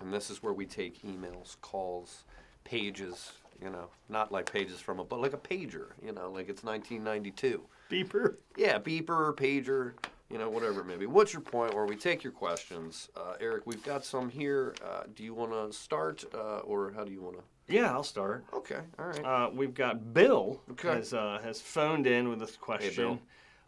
And 0.01 0.13
this 0.13 0.31
is 0.31 0.43
where 0.43 0.53
we 0.53 0.67
take 0.67 1.03
emails, 1.03 1.57
calls, 1.61 2.25
pages, 2.65 3.33
you 3.63 3.71
know, 3.71 3.89
not 4.09 4.33
like 4.33 4.51
pages 4.51 4.81
from 4.81 4.99
a, 4.99 5.05
but 5.05 5.21
like 5.21 5.33
a 5.33 5.39
pager, 5.39 5.89
you 6.05 6.13
know, 6.13 6.31
like 6.31 6.49
it's 6.49 6.65
1992. 6.65 7.63
Beeper. 7.91 8.37
Yeah, 8.57 8.79
beeper, 8.79 9.35
pager, 9.37 9.93
you 10.31 10.39
know, 10.39 10.49
whatever 10.49 10.81
it 10.81 10.87
may 10.87 10.97
be. 10.97 11.07
What's 11.07 11.33
your 11.33 11.43
point? 11.43 11.75
Where 11.75 11.87
we 11.87 11.97
take 11.97 12.23
your 12.25 12.33
questions. 12.33 13.09
Uh, 13.17 13.35
Eric, 13.41 13.67
we've 13.67 13.83
got 13.85 14.05
some 14.05 14.29
here. 14.29 14.75
Uh, 14.85 15.03
do 15.15 15.23
you 15.23 15.35
want 15.35 15.53
to 15.53 15.73
start, 15.77 16.25
uh, 16.35 16.59
or 16.61 16.93
how 16.93 17.05
do 17.05 17.13
you 17.13 17.23
want 17.23 17.37
to? 17.37 17.43
Yeah, 17.69 17.91
I'll 17.93 18.03
start. 18.03 18.45
Okay, 18.53 18.81
all 18.99 19.07
right. 19.07 19.25
Uh, 19.25 19.51
we've 19.53 19.75
got 19.75 20.13
Bill 20.13 20.61
Okay. 20.73 20.89
has 20.89 21.15
uh, 21.15 21.39
has 21.43 21.61
phoned 21.61 22.07
in 22.07 22.29
with 22.29 22.39
this 22.39 22.57
question. 22.57 23.19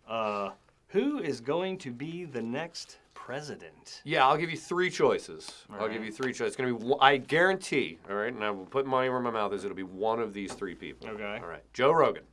Uh, 0.06 0.50
who 0.88 1.18
is 1.18 1.40
going 1.40 1.78
to 1.78 1.90
be 1.90 2.24
the 2.24 2.42
next 2.42 2.98
president? 3.14 4.02
yeah, 4.04 4.26
I'll 4.26 4.36
give 4.36 4.50
you 4.50 4.56
three 4.56 4.90
choices. 4.90 5.64
I'll 5.72 5.80
right. 5.86 5.92
give 5.92 6.04
you 6.04 6.12
three 6.12 6.32
choices. 6.32 6.48
It's 6.48 6.56
gonna 6.56 6.74
be. 6.74 6.84
one- 6.84 6.98
I 7.00 7.16
guarantee. 7.16 7.98
All 8.08 8.16
right, 8.16 8.32
and 8.32 8.44
I 8.44 8.50
will 8.50 8.66
put 8.66 8.86
money 8.86 9.08
where 9.08 9.20
my 9.20 9.30
mouth 9.30 9.52
is. 9.54 9.64
It'll 9.64 9.76
be 9.76 9.82
one 9.82 10.20
of 10.20 10.32
these 10.34 10.52
three 10.52 10.74
people. 10.74 11.08
Okay. 11.08 11.38
All 11.42 11.48
right. 11.48 11.62
Joe 11.72 11.92
Rogan, 11.92 12.24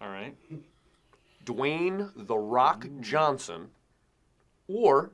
All 0.00 0.08
right. 0.08 0.36
Dwayne 1.44 2.10
the 2.14 2.36
Rock 2.36 2.86
Johnson, 3.00 3.68
or 4.68 5.12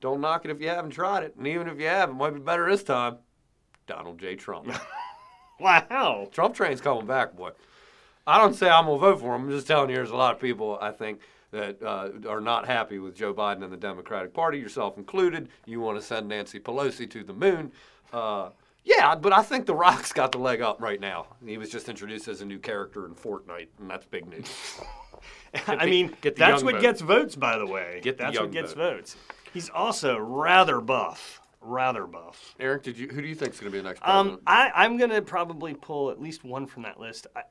don't 0.00 0.20
knock 0.20 0.44
it 0.44 0.50
if 0.50 0.60
you 0.60 0.68
haven't 0.68 0.90
tried 0.90 1.22
it, 1.22 1.36
and 1.36 1.46
even 1.46 1.68
if 1.68 1.78
you 1.78 1.86
have, 1.86 2.10
it 2.10 2.14
might 2.14 2.34
be 2.34 2.40
better 2.40 2.68
this 2.70 2.82
time. 2.82 3.18
Donald 3.86 4.18
J. 4.18 4.36
Trump. 4.36 4.72
Wow. 5.60 6.28
Trump 6.32 6.56
train's 6.56 6.80
coming 6.80 7.06
back, 7.06 7.36
boy. 7.36 7.50
I 8.26 8.38
don't 8.38 8.54
say 8.54 8.68
I'm 8.68 8.86
gonna 8.86 8.98
vote 8.98 9.20
for 9.20 9.34
him. 9.36 9.44
I'm 9.44 9.50
just 9.50 9.66
telling 9.66 9.90
you, 9.90 9.96
there's 9.96 10.10
a 10.10 10.16
lot 10.16 10.34
of 10.34 10.40
people 10.40 10.76
I 10.80 10.90
think 10.90 11.20
that 11.52 11.80
uh, 11.82 12.10
are 12.28 12.40
not 12.40 12.66
happy 12.66 12.98
with 12.98 13.14
Joe 13.14 13.32
Biden 13.32 13.62
and 13.62 13.72
the 13.72 13.76
Democratic 13.76 14.34
Party, 14.34 14.58
yourself 14.58 14.96
included. 14.96 15.48
You 15.66 15.80
want 15.80 16.00
to 16.00 16.04
send 16.04 16.28
Nancy 16.28 16.58
Pelosi 16.58 17.08
to 17.10 17.22
the 17.22 17.32
moon. 17.32 17.70
Uh, 18.12 18.50
yeah, 18.84 19.14
but 19.14 19.32
I 19.32 19.42
think 19.42 19.66
The 19.66 19.74
Rock's 19.74 20.12
got 20.12 20.32
the 20.32 20.38
leg 20.38 20.60
up 20.60 20.80
right 20.80 21.00
now. 21.00 21.26
He 21.44 21.58
was 21.58 21.70
just 21.70 21.88
introduced 21.88 22.28
as 22.28 22.40
a 22.40 22.44
new 22.44 22.58
character 22.58 23.06
in 23.06 23.14
Fortnite, 23.14 23.68
and 23.78 23.88
that's 23.90 24.06
big 24.06 24.26
news. 24.28 24.50
I 25.66 25.86
mean, 25.86 26.16
get 26.20 26.36
that's 26.36 26.62
what 26.62 26.74
vote. 26.74 26.80
gets 26.82 27.00
votes, 27.00 27.36
by 27.36 27.58
the 27.58 27.66
way. 27.66 28.00
Get 28.02 28.16
the 28.18 28.24
that's 28.24 28.40
what 28.40 28.50
gets 28.52 28.72
vote. 28.72 28.96
votes. 28.96 29.16
He's 29.52 29.68
also 29.68 30.18
rather 30.18 30.80
buff. 30.80 31.40
Rather 31.60 32.06
buff. 32.06 32.54
Eric, 32.58 32.82
did 32.82 32.98
you? 32.98 33.06
Who 33.08 33.22
do 33.22 33.28
you 33.28 33.34
think 33.36 33.52
is 33.54 33.60
going 33.60 33.70
to 33.70 33.76
be 33.76 33.82
the 33.82 33.88
next 33.88 34.00
Um. 34.04 34.40
I, 34.46 34.72
I'm 34.74 34.96
gonna 34.96 35.22
probably 35.22 35.74
pull 35.74 36.10
at 36.10 36.20
least 36.20 36.42
one 36.42 36.66
from 36.66 36.82
that 36.82 36.98
list. 36.98 37.28
I, 37.36 37.42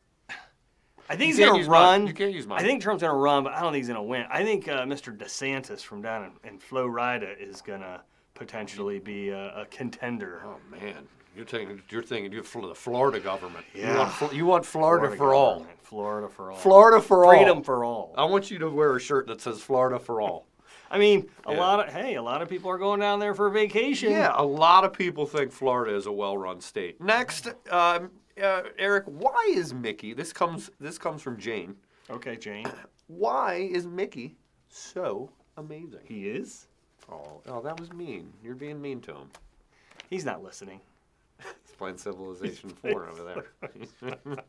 I 1.10 1.16
think 1.16 1.28
he's 1.34 1.40
gonna 1.40 1.58
use 1.58 1.68
mine. 1.70 2.02
run. 2.02 2.08
You 2.08 2.14
can't 2.14 2.34
use 2.34 2.46
mine. 2.48 2.60
I 2.60 2.64
think 2.64 2.82
Trump's 2.82 3.04
gonna 3.04 3.18
run, 3.18 3.44
but 3.44 3.54
I 3.54 3.62
don't 3.62 3.72
think 3.72 3.82
he's 3.84 3.88
gonna 3.88 4.04
win. 4.04 4.26
I 4.30 4.44
think 4.44 4.68
uh, 4.68 4.82
Mr. 4.84 5.16
DeSantis 5.18 5.82
from 5.82 6.02
down 6.02 6.34
in, 6.44 6.50
in 6.54 6.60
Florida 6.60 7.34
is 7.40 7.62
gonna 7.62 8.02
potentially 8.34 9.00
be 9.00 9.30
a, 9.30 9.62
a 9.62 9.66
contender. 9.68 10.42
oh 10.46 10.58
man, 10.70 11.08
you're 11.36 11.46
thinking. 11.46 11.82
You're 11.90 12.04
thinking. 12.04 12.32
You're 12.32 12.44
for 12.44 12.68
the 12.68 12.76
Florida 12.76 13.20
government. 13.20 13.66
You 13.74 13.82
Yeah. 13.84 14.14
want, 14.22 14.34
you 14.34 14.46
want 14.46 14.66
Florida, 14.66 15.08
Florida 15.08 15.18
for 15.18 15.34
all. 15.34 15.66
Florida 15.84 16.30
for 16.30 16.52
all. 16.52 16.58
Florida 16.58 17.02
for 17.02 17.26
all. 17.26 17.32
Freedom 17.32 17.64
for 17.64 17.84
all. 17.86 18.14
I 18.18 18.26
want 18.26 18.50
you 18.52 18.60
to 18.60 18.70
wear 18.70 18.96
a 18.96 19.00
shirt 19.00 19.28
that 19.28 19.42
says 19.42 19.62
Florida 19.62 20.00
for 20.00 20.22
all. 20.22 20.48
I 20.90 20.98
mean, 20.98 21.30
a 21.46 21.54
Yeah. 21.54 21.60
lot 21.60 21.88
of 21.88 21.94
hey, 21.94 22.16
a 22.16 22.22
lot 22.22 22.42
of 22.42 22.50
people 22.50 22.70
are 22.70 22.78
going 22.78 23.00
down 23.00 23.20
there 23.20 23.34
for 23.34 23.50
vacation. 23.50 24.12
Yeah, 24.12 24.34
a 24.36 24.44
lot 24.46 24.84
of 24.84 24.92
people 24.94 25.26
think 25.26 25.52
Florida 25.52 25.96
is 25.96 26.06
a 26.06 26.12
well-run 26.12 26.60
state. 26.60 27.00
Next, 27.00 27.48
um, 27.70 28.12
uh, 28.42 28.64
Eric, 28.78 29.06
why 29.06 29.52
is 29.54 29.74
Mickey? 29.74 30.14
This 30.14 30.34
comes 30.34 30.70
this 30.80 30.98
comes 30.98 31.22
from 31.22 31.38
Jane. 31.38 31.76
Okay, 32.10 32.36
Jane. 32.36 32.66
Why 33.08 33.56
is 33.56 33.86
Mickey 33.88 34.38
so 34.70 35.30
amazing? 35.58 36.00
He 36.06 36.30
is. 36.30 36.68
Oh, 37.12 37.42
oh, 37.48 37.62
that 37.62 37.78
was 37.80 37.92
mean. 37.92 38.32
You're 38.42 38.56
being 38.56 38.82
mean 38.82 39.02
to 39.02 39.14
him. 39.14 39.30
He's 40.10 40.24
not 40.24 40.42
listening. 40.44 40.80
Civilization 41.98 42.70
Four 42.82 43.10
over 43.10 43.24
there. 43.24 44.14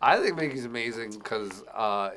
I 0.00 0.20
think 0.20 0.36
Mickey's 0.36 0.64
amazing 0.64 1.10
because 1.10 1.64
uh, 1.74 2.10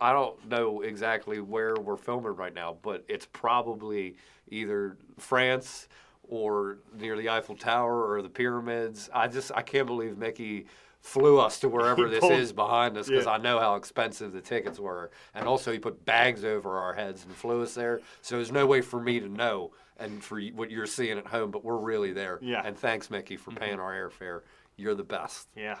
I 0.00 0.12
don't 0.12 0.48
know 0.48 0.80
exactly 0.82 1.40
where 1.40 1.76
we're 1.76 1.96
filming 1.96 2.34
right 2.34 2.52
now, 2.52 2.76
but 2.82 3.04
it's 3.08 3.26
probably 3.26 4.16
either 4.48 4.96
France 5.18 5.88
or 6.28 6.78
near 6.98 7.16
the 7.16 7.28
Eiffel 7.28 7.54
Tower 7.56 8.10
or 8.10 8.22
the 8.22 8.28
pyramids. 8.28 9.08
I 9.14 9.28
just 9.28 9.52
I 9.54 9.62
can't 9.62 9.86
believe 9.86 10.18
Mickey 10.18 10.66
flew 11.02 11.38
us 11.38 11.60
to 11.60 11.68
wherever 11.68 12.08
this 12.08 12.20
pulled- 12.20 12.32
is 12.32 12.52
behind 12.52 12.96
us 12.96 13.08
because 13.08 13.26
Yeah. 13.26 13.32
I 13.32 13.38
know 13.38 13.58
how 13.58 13.74
expensive 13.74 14.32
the 14.32 14.40
tickets 14.40 14.78
were, 14.78 15.10
and 15.34 15.46
also 15.46 15.72
he 15.72 15.78
put 15.78 16.04
bags 16.04 16.44
over 16.44 16.78
our 16.78 16.94
heads 16.94 17.24
and 17.24 17.34
flew 17.34 17.62
us 17.62 17.74
there. 17.74 18.00
So 18.22 18.36
there's 18.36 18.52
no 18.52 18.66
way 18.66 18.80
for 18.80 19.00
me 19.00 19.20
to 19.20 19.28
know 19.28 19.72
and 19.98 20.22
for 20.22 20.40
what 20.40 20.70
you're 20.70 20.86
seeing 20.86 21.18
at 21.18 21.26
home, 21.26 21.50
but 21.50 21.64
we're 21.64 21.76
really 21.76 22.12
there. 22.12 22.38
Yeah. 22.40 22.62
And 22.64 22.76
thanks, 22.76 23.10
Mickey, 23.10 23.36
for 23.36 23.50
mm-hmm. 23.50 23.60
paying 23.60 23.80
our 23.80 23.92
airfare. 23.92 24.40
You're 24.76 24.94
the 24.94 25.04
best. 25.04 25.48
Yeah. 25.54 25.78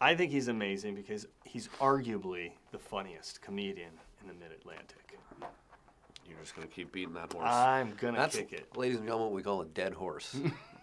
I 0.00 0.14
think 0.14 0.30
he's 0.30 0.48
amazing 0.48 0.94
because 0.94 1.26
he's 1.44 1.68
arguably 1.80 2.52
the 2.70 2.78
funniest 2.78 3.40
comedian 3.40 3.90
in 4.20 4.28
the 4.28 4.34
mid 4.34 4.52
Atlantic. 4.52 5.18
You're 6.28 6.38
just 6.40 6.54
gonna 6.54 6.66
keep 6.66 6.92
beating 6.92 7.14
that 7.14 7.32
horse. 7.32 7.48
I'm 7.48 7.94
gonna 7.98 8.18
That's, 8.18 8.36
kick 8.36 8.52
it. 8.52 8.76
ladies 8.76 8.98
and 8.98 9.06
gentlemen, 9.06 9.28
what 9.28 9.36
we 9.36 9.42
call 9.42 9.62
a 9.62 9.66
dead 9.66 9.94
horse. 9.94 10.36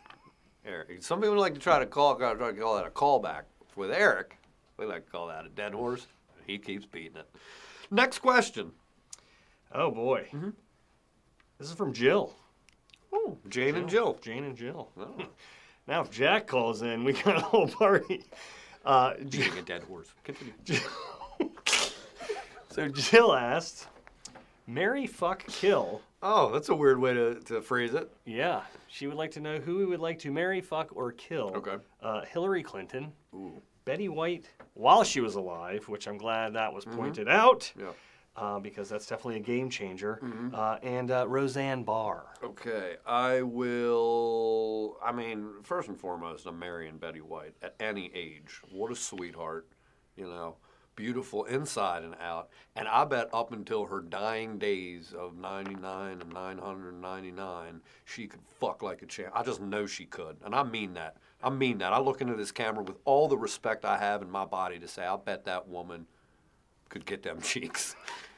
Eric. 0.66 1.04
Some 1.04 1.22
people 1.22 1.38
like 1.38 1.54
to 1.54 1.60
try 1.60 1.80
to 1.80 1.86
call 1.86 2.16
try 2.16 2.34
to 2.34 2.54
call 2.54 2.76
that 2.76 2.86
a 2.86 2.90
callback. 2.90 3.44
With 3.76 3.92
Eric, 3.92 4.38
we 4.78 4.86
like 4.86 5.06
to 5.06 5.12
call 5.12 5.28
that 5.28 5.46
a 5.46 5.50
dead 5.50 5.74
horse. 5.74 6.08
He 6.46 6.58
keeps 6.58 6.86
beating 6.86 7.18
it. 7.18 7.30
Next 7.92 8.20
question. 8.20 8.72
Oh 9.74 9.90
boy. 9.92 10.28
Mm-hmm. 10.34 10.50
This 11.58 11.70
is 11.70 11.76
from 11.76 11.94
Jill. 11.94 12.34
Oh, 13.14 13.38
Jane 13.50 13.76
and 13.76 13.90
Jill. 13.90 14.18
Jane 14.22 14.44
and 14.44 14.56
Jill. 14.58 14.90
Oh, 14.98 15.16
Now, 15.88 16.02
if 16.02 16.12
Jack 16.12 16.48
calls 16.48 16.82
in, 16.82 17.04
we 17.04 17.12
got 17.14 17.36
a 17.36 17.42
whole 17.42 17.68
party. 17.68 18.24
Uh, 18.86 19.16
J- 19.28 19.40
beating 19.40 19.58
a 19.58 19.62
dead 19.62 19.84
horse. 19.84 20.08
Continue. 20.24 20.54
Jill, 20.64 20.80
so 22.70 22.88
Jill 22.88 23.34
asked, 23.34 23.88
"Marry, 24.68 25.08
fuck, 25.08 25.46
kill." 25.48 26.02
Oh, 26.22 26.52
that's 26.52 26.70
a 26.70 26.76
weird 26.76 27.00
way 27.00 27.14
to, 27.14 27.36
to 27.42 27.62
phrase 27.62 27.94
it. 27.94 28.10
Yeah, 28.26 28.62
she 28.88 29.08
would 29.08 29.18
like 29.18 29.32
to 29.32 29.40
know 29.42 29.58
who 29.60 29.78
we 29.78 29.86
would 29.86 30.00
like 30.00 30.20
to 30.20 30.32
marry, 30.32 30.62
fuck, 30.62 30.96
or 30.96 31.12
kill. 31.12 31.52
Okay. 31.56 31.76
Uh, 32.02 32.22
Hillary 32.26 32.64
Clinton, 32.64 33.12
Betty 33.86 34.08
White 34.08 34.50
while 34.76 35.04
she 35.04 35.20
was 35.20 35.36
alive, 35.36 35.88
which 35.90 36.08
I'm 36.08 36.18
glad 36.18 36.54
that 36.54 36.68
Mm-hmm. 36.70 36.76
was 36.76 36.86
pointed 36.86 37.28
out 37.28 37.72
Yeah. 37.78 37.92
uh, 38.38 38.60
because 38.60 38.88
that's 38.88 39.06
definitely 39.06 39.36
a 39.36 39.44
game 39.44 39.70
changer. 39.70 40.20
Mm-hmm. 40.24 40.56
Uh, 40.56 40.78
and 40.82 41.12
uh, 41.12 41.28
Roseanne 41.28 41.84
Barr. 41.84 42.28
Okay, 42.42 42.96
I 43.06 43.42
will. 43.42 44.98
I 45.04 45.12
mean, 45.12 45.50
first 45.64 45.90
and 45.90 46.00
foremost, 46.00 46.46
I'm 46.46 46.58
marrying 46.58 46.98
Betty 46.98 47.22
White 47.22 47.56
at 47.62 47.76
any 47.80 48.12
age. 48.14 48.62
What 48.72 48.92
a 48.92 48.96
sweetheart, 48.96 49.68
you 50.16 50.26
know, 50.28 50.56
beautiful 50.96 51.46
inside 51.46 52.04
and 52.04 52.16
out. 52.22 52.50
And 52.76 52.88
I 52.88 53.06
bet 53.06 53.30
up 53.34 53.52
until 53.52 53.86
her 53.86 54.02
dying 54.02 54.58
days 54.58 55.14
of 55.18 55.38
99 55.38 56.22
and 56.22 56.34
999, 56.34 57.82
she 58.06 58.28
could 58.28 58.42
fuck 58.60 58.82
like 58.82 59.02
a 59.02 59.06
champ. 59.06 59.32
I 59.36 59.44
just 59.44 59.62
know 59.62 59.86
she 59.86 60.06
could, 60.06 60.38
and 60.44 60.56
I 60.56 60.64
mean 60.64 60.94
that. 60.94 61.18
I 61.44 61.50
mean 61.50 61.80
that. 61.80 61.94
I 61.94 62.00
look 62.00 62.22
into 62.22 62.36
this 62.36 62.52
camera 62.52 62.84
with 62.84 62.98
all 63.06 63.28
the 63.28 63.38
respect 63.38 63.86
I 63.86 63.98
have 63.98 64.22
in 64.22 64.30
my 64.30 64.46
body 64.46 64.80
to 64.80 64.88
say, 64.88 65.06
I 65.06 65.16
bet 65.18 65.46
that 65.46 65.68
woman 65.68 66.06
could 66.90 67.06
get 67.06 67.24
them 67.24 67.42
cheeks. 67.44 67.96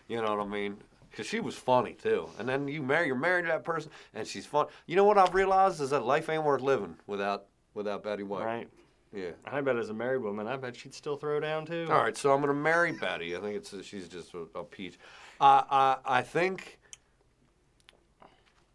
You 0.07 0.21
know 0.21 0.35
what 0.35 0.45
I 0.45 0.49
mean? 0.49 0.77
Because 1.11 1.27
she 1.27 1.39
was 1.39 1.55
funny 1.55 1.93
too. 1.93 2.29
And 2.39 2.49
then 2.49 2.67
you 2.67 2.81
marry, 2.81 3.07
you're 3.07 3.15
married 3.15 3.43
to 3.43 3.47
that 3.49 3.63
person, 3.63 3.91
and 4.13 4.27
she's 4.27 4.45
fun. 4.45 4.67
You 4.85 4.95
know 4.95 5.05
what 5.05 5.17
I've 5.17 5.33
realized 5.33 5.79
is 5.79 5.91
that 5.91 6.05
life 6.05 6.29
ain't 6.29 6.43
worth 6.43 6.61
living 6.61 6.97
without 7.07 7.45
without 7.73 8.03
Betty 8.03 8.23
White. 8.23 8.45
Right. 8.45 8.69
Yeah. 9.15 9.31
I 9.45 9.61
bet 9.61 9.77
as 9.77 9.89
a 9.89 9.93
married 9.93 10.21
woman, 10.21 10.47
I 10.47 10.57
bet 10.57 10.75
she'd 10.75 10.93
still 10.93 11.15
throw 11.15 11.39
down 11.39 11.65
too. 11.65 11.87
All 11.89 12.03
right, 12.03 12.17
so 12.17 12.33
I'm 12.33 12.41
gonna 12.41 12.53
marry 12.53 12.91
Betty. 12.91 13.35
I 13.35 13.39
think 13.39 13.55
it's 13.55 13.73
she's 13.85 14.07
just 14.07 14.33
a, 14.33 14.45
a 14.55 14.63
peach. 14.63 14.99
I 15.39 15.63
I 16.05 16.19
I 16.19 16.21
think 16.21 16.79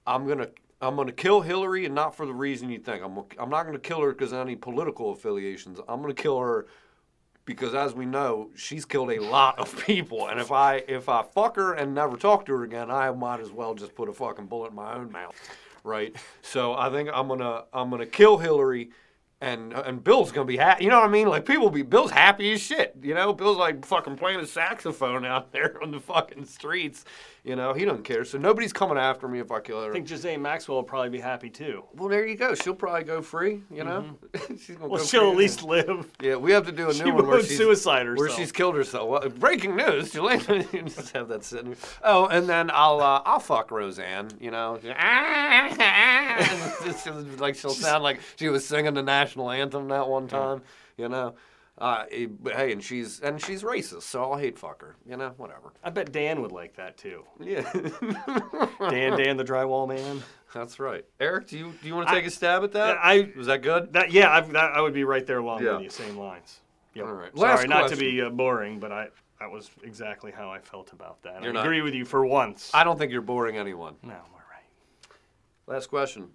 I'm 0.06 0.26
gonna 0.26 0.48
I'm 0.80 0.96
gonna 0.96 1.12
kill 1.12 1.42
Hillary, 1.42 1.84
and 1.84 1.94
not 1.94 2.16
for 2.16 2.24
the 2.24 2.32
reason 2.32 2.70
you 2.70 2.78
think. 2.78 3.04
I'm 3.04 3.18
I'm 3.38 3.50
not 3.50 3.64
gonna 3.64 3.78
kill 3.78 4.00
her 4.00 4.12
because 4.12 4.32
of 4.32 4.38
any 4.38 4.56
political 4.56 5.12
affiliations. 5.12 5.78
I'm 5.88 6.00
gonna 6.00 6.14
kill 6.14 6.38
her 6.38 6.66
because, 7.44 7.74
as 7.74 7.94
we 7.94 8.06
know, 8.06 8.50
she's 8.54 8.84
killed 8.84 9.10
a 9.10 9.18
lot 9.18 9.58
of 9.58 9.76
people. 9.86 10.28
And 10.28 10.40
if 10.40 10.50
I 10.52 10.76
if 10.88 11.08
I 11.08 11.22
fuck 11.22 11.56
her 11.56 11.74
and 11.74 11.94
never 11.94 12.16
talk 12.16 12.46
to 12.46 12.52
her 12.52 12.64
again, 12.64 12.90
I 12.90 13.10
might 13.10 13.40
as 13.40 13.50
well 13.50 13.74
just 13.74 13.94
put 13.94 14.08
a 14.08 14.12
fucking 14.12 14.46
bullet 14.46 14.70
in 14.70 14.76
my 14.76 14.94
own 14.94 15.12
mouth, 15.12 15.34
right? 15.84 16.14
So 16.42 16.74
I 16.74 16.90
think 16.90 17.10
I'm 17.12 17.28
gonna 17.28 17.64
I'm 17.72 17.90
gonna 17.90 18.06
kill 18.06 18.38
Hillary 18.38 18.90
and 19.40 19.72
and 19.72 20.02
Bill's 20.04 20.32
gonna 20.32 20.44
be 20.46 20.56
happy. 20.56 20.84
You 20.84 20.90
know 20.90 21.00
what 21.00 21.08
I 21.08 21.12
mean? 21.12 21.28
Like 21.28 21.46
people 21.46 21.70
be 21.70 21.82
Bill's 21.82 22.10
happy 22.10 22.52
as 22.52 22.60
shit. 22.60 22.94
You 23.02 23.14
know, 23.14 23.32
Bill's 23.32 23.56
like 23.58 23.84
fucking 23.86 24.16
playing 24.16 24.40
his 24.40 24.52
saxophone 24.52 25.24
out 25.24 25.52
there 25.52 25.82
on 25.82 25.90
the 25.90 26.00
fucking 26.00 26.44
streets. 26.44 27.04
You 27.42 27.56
know, 27.56 27.72
he 27.72 27.86
doesn't 27.86 28.02
care. 28.04 28.26
So 28.26 28.36
nobody's 28.36 28.70
coming 28.74 28.98
after 28.98 29.26
me 29.26 29.38
if 29.40 29.50
I 29.50 29.60
kill 29.60 29.82
her. 29.82 29.88
I 29.88 29.92
think 29.94 30.06
Ghislaine 30.06 30.42
Maxwell 30.42 30.76
will 30.76 30.82
probably 30.82 31.08
be 31.08 31.20
happy 31.20 31.48
too. 31.48 31.84
well, 31.94 32.10
there 32.10 32.26
you 32.26 32.36
go. 32.36 32.54
She'll 32.54 32.74
probably 32.74 33.04
go 33.04 33.22
free. 33.22 33.62
You 33.70 33.84
know, 33.84 34.18
she's 34.58 34.76
gonna 34.76 34.88
Well, 34.90 35.00
go 35.00 35.06
she'll 35.06 35.30
at 35.30 35.36
least 35.36 35.62
live. 35.62 36.06
Yeah, 36.20 36.36
we 36.36 36.52
have 36.52 36.66
to 36.66 36.72
do 36.72 36.90
a 36.90 36.94
She 36.94 37.02
new 37.02 37.14
one 37.14 37.26
where 37.26 37.40
she's 37.42 37.56
suicide 37.56 38.06
where 38.14 38.28
she's 38.28 38.52
killed 38.52 38.74
herself. 38.76 39.08
Well, 39.08 39.28
breaking 39.30 39.74
news, 39.74 40.12
Jelena. 40.12 40.70
you 40.70 40.82
just 40.82 41.12
have 41.12 41.28
that 41.28 41.42
sitting. 41.42 41.76
Oh, 42.04 42.26
and 42.26 42.46
then 42.46 42.70
I'll 42.74 43.00
uh, 43.00 43.22
I'll 43.24 43.40
fuck 43.40 43.70
Roseanne. 43.70 44.28
You 44.38 44.50
know, 44.50 44.78
like 47.38 47.54
she'll 47.54 47.70
sound 47.70 48.02
like 48.04 48.20
she 48.36 48.50
was 48.50 48.66
singing 48.66 48.92
the 48.92 49.02
national 49.02 49.29
anthem 49.36 49.88
that 49.88 50.08
one 50.08 50.26
time. 50.28 50.62
You 50.96 51.08
know, 51.08 51.34
uh, 51.78 52.04
hey, 52.10 52.72
and 52.72 52.82
she's 52.82 53.20
and 53.20 53.40
she's 53.42 53.62
racist, 53.62 54.02
so 54.02 54.22
I'll 54.32 54.38
hate 54.38 54.58
fuck 54.58 54.80
her. 54.82 54.96
You 55.08 55.16
know, 55.16 55.32
whatever. 55.36 55.72
I 55.82 55.90
bet 55.90 56.12
Dan 56.12 56.42
would 56.42 56.52
like 56.52 56.74
that 56.76 56.96
too. 56.98 57.24
Yeah, 57.40 57.62
Dan, 58.90 59.16
Dan, 59.16 59.36
the 59.36 59.44
drywall 59.44 59.88
man. 59.88 60.22
that's 60.52 60.78
right. 60.78 61.04
Eric, 61.20 61.46
do 61.48 61.58
you 61.58 61.72
do 61.80 61.88
you 61.88 61.94
want 61.94 62.08
to 62.08 62.14
take 62.14 62.26
a 62.26 62.30
stab 62.30 62.64
at 62.64 62.72
that? 62.72 62.98
I- 63.02 63.30
was 63.36 63.46
that 63.46 63.62
good? 63.62 63.92
That 63.92 64.10
yeah, 64.12 64.30
I've, 64.30 64.52
that, 64.52 64.72
I 64.72 64.80
would 64.80 64.92
be 64.94 65.04
right 65.04 65.26
there 65.26 65.38
along 65.38 65.64
Yeah. 65.64 65.74
with 65.74 65.82
you, 65.84 65.90
same 65.90 66.16
lines. 66.18 66.60
Yep. 66.94 67.06
All 67.06 67.12
right. 67.12 67.36
Sorry, 67.38 67.48
Last 67.56 67.68
not 67.68 67.88
to 67.90 67.96
be 67.96 68.20
uh, 68.20 68.30
boring, 68.30 68.78
but 68.80 68.90
I 68.92 69.08
that 69.38 69.50
was 69.50 69.70
exactly 69.82 70.32
how 70.32 70.50
I 70.50 70.58
felt 70.58 70.92
about 70.92 71.22
that. 71.22 71.40
You're 71.42 71.50
I 71.52 71.54
not- 71.54 71.64
agree 71.64 71.80
with 71.82 71.94
you 71.94 72.04
for 72.04 72.26
once. 72.26 72.70
I 72.74 72.84
don't 72.84 72.98
think 72.98 73.10
you're 73.12 73.22
boring 73.22 73.56
anyone. 73.56 73.94
no, 74.02 74.10
we're 74.10 74.38
right. 74.52 74.66
Last 75.66 75.86
question 75.86 76.28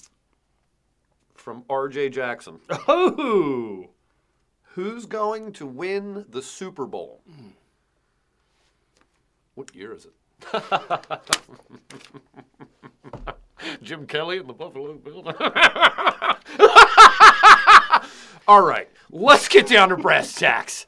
from 1.35 1.63
R.J. 1.69 2.09
Jackson. 2.09 2.59
Oh, 2.87 3.89
Who's 4.73 5.05
going 5.05 5.53
to 5.53 5.65
win 5.65 6.25
the 6.29 6.41
Super 6.41 6.85
Bowl? 6.85 7.21
What 9.53 9.73
year 9.73 9.93
is 9.93 10.05
it? 10.05 10.11
Jim 13.81 14.05
Kelly 14.05 14.37
and 14.37 14.49
the 14.49 14.53
Buffalo 14.53 14.93
Bills. 14.95 15.25
All 18.47 18.61
right, 18.61 18.87
let's 19.09 19.47
get 19.47 19.67
down 19.67 19.89
to 19.89 19.97
brass 19.97 20.35
tacks. 20.35 20.85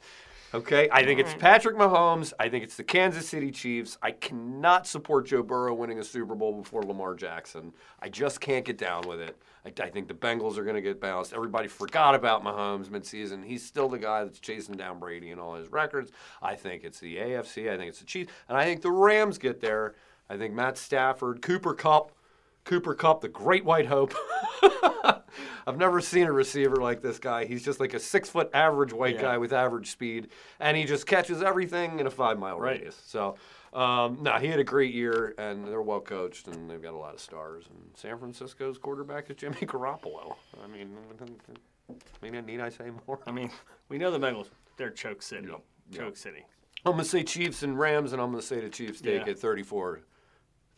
Okay, 0.54 0.88
I 0.90 1.04
think 1.04 1.20
it's 1.20 1.34
Patrick 1.34 1.76
Mahomes. 1.76 2.32
I 2.40 2.48
think 2.48 2.64
it's 2.64 2.76
the 2.76 2.84
Kansas 2.84 3.28
City 3.28 3.50
Chiefs. 3.50 3.98
I 4.00 4.12
cannot 4.12 4.86
support 4.86 5.26
Joe 5.26 5.42
Burrow 5.42 5.74
winning 5.74 5.98
a 5.98 6.04
Super 6.04 6.34
Bowl 6.34 6.54
before 6.54 6.82
Lamar 6.82 7.14
Jackson. 7.14 7.74
I 8.00 8.08
just 8.08 8.40
can't 8.40 8.64
get 8.64 8.78
down 8.78 9.06
with 9.06 9.20
it. 9.20 9.36
I, 9.66 9.82
I 9.82 9.90
think 9.90 10.08
the 10.08 10.14
Bengals 10.14 10.56
are 10.56 10.64
going 10.64 10.76
to 10.76 10.80
get 10.80 11.02
bounced. 11.02 11.34
Everybody 11.34 11.68
forgot 11.68 12.14
about 12.14 12.42
Mahomes 12.42 12.86
midseason. 12.86 13.44
He's 13.44 13.62
still 13.62 13.90
the 13.90 13.98
guy 13.98 14.24
that's 14.24 14.38
chasing 14.38 14.74
down 14.74 14.98
Brady 14.98 15.32
and 15.32 15.40
all 15.40 15.54
his 15.54 15.70
records. 15.70 16.12
I 16.40 16.54
think 16.54 16.82
it's 16.82 16.98
the 16.98 17.16
AFC. 17.16 17.70
I 17.70 17.76
think 17.76 17.90
it's 17.90 17.98
the 17.98 18.06
Chiefs. 18.06 18.32
And 18.48 18.56
I 18.56 18.64
think 18.64 18.80
the 18.80 18.90
Rams 18.90 19.36
get 19.36 19.60
there. 19.60 19.96
I 20.30 20.38
think 20.38 20.54
Matt 20.54 20.78
Stafford, 20.78 21.42
Cooper 21.42 21.74
Kupp, 21.74 22.12
Cooper 22.68 22.94
Kupp, 22.94 23.22
the 23.22 23.28
great 23.28 23.64
white 23.64 23.86
hope. 23.86 24.14
I've 25.66 25.78
never 25.78 26.00
seen 26.02 26.26
a 26.26 26.32
receiver 26.32 26.76
like 26.76 27.00
this 27.02 27.18
guy. 27.18 27.46
He's 27.46 27.64
just 27.64 27.80
like 27.80 27.94
a 27.94 27.98
six 27.98 28.28
foot 28.28 28.50
average 28.52 28.92
white 28.92 29.14
Yeah. 29.16 29.22
guy 29.22 29.38
with 29.38 29.52
average 29.54 29.90
speed, 29.90 30.28
and 30.60 30.76
he 30.76 30.84
just 30.84 31.06
catches 31.06 31.42
everything 31.42 31.98
in 31.98 32.06
a 32.06 32.10
five 32.10 32.38
mile 32.38 32.60
Right. 32.60 32.72
radius. 32.78 33.00
So, 33.06 33.36
um, 33.72 34.18
no, 34.22 34.32
he 34.34 34.48
had 34.48 34.60
a 34.60 34.64
great 34.64 34.92
year, 34.94 35.34
and 35.38 35.66
they're 35.66 35.80
well 35.82 36.00
coached, 36.00 36.46
and 36.48 36.70
they've 36.70 36.80
got 36.80 36.92
a 36.92 36.96
lot 36.98 37.14
of 37.14 37.20
stars. 37.20 37.64
And 37.70 37.90
San 37.96 38.18
Francisco's 38.18 38.76
quarterback 38.76 39.30
is 39.30 39.36
Jimmy 39.36 39.56
Garoppolo. 39.62 40.36
I 40.62 40.66
mean, 40.66 40.94
I 42.22 42.30
mean, 42.30 42.44
need 42.46 42.60
I 42.60 42.68
say 42.68 42.90
more? 43.06 43.18
I 43.26 43.30
mean, 43.30 43.50
we 43.88 43.96
know 43.96 44.10
the 44.10 44.18
Bengals. 44.20 44.48
They're 44.76 44.90
choke 44.90 45.22
city. 45.22 45.48
Yep. 45.48 45.60
Choke 45.92 46.04
Yep. 46.04 46.16
City. 46.18 46.44
I'm 46.84 46.92
going 46.92 47.04
to 47.04 47.08
say 47.08 47.24
Chiefs 47.24 47.62
and 47.62 47.78
Rams, 47.78 48.12
and 48.12 48.20
I'm 48.20 48.30
going 48.30 48.40
to 48.42 48.46
say 48.46 48.60
the 48.60 48.68
Chiefs 48.68 49.00
take 49.00 49.24
Yeah. 49.26 49.32
it 49.32 49.38
34 49.38 50.00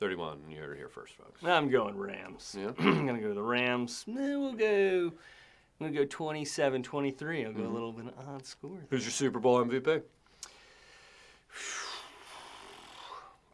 31. 0.05 0.39
You 0.51 0.59
heard 0.59 0.73
it 0.73 0.79
here 0.79 0.89
first, 0.89 1.15
folks. 1.15 1.43
I'm 1.45 1.69
going 1.71 1.97
Rams. 1.97 2.57
Yeah. 2.59 2.73
I'm 2.79 3.07
gonna 3.07 3.21
go 3.21 3.35
the 3.35 3.43
Rams. 3.43 4.05
We'll 4.07 4.55
go. 4.55 5.13
I'm 5.81 5.87
gonna 5.87 5.93
go 5.99 6.05
27, 6.07 6.83
23. 6.83 7.45
I'll 7.47 7.53
go 7.53 7.59
Mm-hmm. 7.61 7.69
a 7.71 7.73
little 7.73 7.93
bit 7.93 8.07
of 8.07 8.15
odd 8.29 8.45
score. 8.47 8.79
Who's 8.91 9.05
your 9.05 9.13
Super 9.13 9.39
Bowl 9.39 9.63
MVP? 9.65 10.03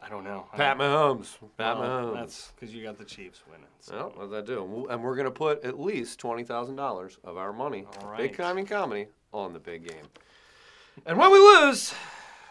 I 0.02 0.08
don't 0.08 0.22
know. 0.24 0.46
Pat 0.54 0.78
Mahomes. 0.78 1.36
Pat 1.58 1.78
well, 1.78 2.04
Mahomes. 2.12 2.14
That's 2.14 2.52
because 2.54 2.72
you 2.72 2.84
got 2.84 2.96
the 2.96 3.04
Chiefs 3.04 3.42
winning. 3.50 3.66
So. 3.80 3.96
Well, 3.96 4.12
what 4.14 4.20
does 4.22 4.30
that 4.30 4.46
do? 4.46 4.62
And 4.62 4.72
we'll- 4.72 4.86
And 4.88 5.02
we're 5.02 5.16
going 5.16 5.24
to 5.24 5.32
put 5.32 5.64
at 5.64 5.80
least 5.80 6.20
$20,000 6.20 7.18
of 7.24 7.36
our 7.36 7.52
money, 7.52 7.86
All 7.86 8.10
big 8.16 8.30
right. 8.30 8.36
comedy 8.36 8.66
comedy, 8.68 9.08
on 9.32 9.52
the 9.52 9.58
big 9.58 9.88
game. 9.88 10.04
And 11.06 11.18
when 11.18 11.32
we 11.32 11.38
lose, 11.40 11.92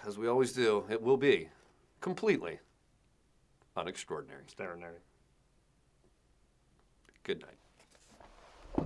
as 0.05 0.17
we 0.17 0.27
always 0.27 0.51
do, 0.51 0.83
it 0.89 1.01
will 1.01 1.15
be 1.15 1.47
completely 2.01 2.59
unextraordinary. 3.77 4.41
Extraordinary. 4.43 4.99
Good 7.23 7.41
night. 7.41 8.85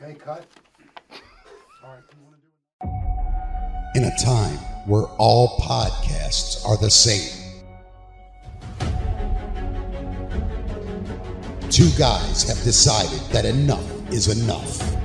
Okay, 0.00 0.14
cut. 0.14 0.46
All 1.82 1.90
right, 1.90 2.02
you 2.12 2.24
wanna 2.24 2.36
do 2.36 2.48
it? 3.94 3.98
In 3.98 4.04
a 4.04 4.16
time 4.22 4.58
where 4.86 5.04
all 5.18 5.58
podcasts 5.58 6.64
are 6.66 6.76
the 6.76 6.90
same, 6.90 7.32
two 11.70 11.90
guys 11.98 12.42
have 12.42 12.62
decided 12.62 13.20
that 13.32 13.46
enough 13.46 14.12
is 14.12 14.28
enough. 14.28 14.95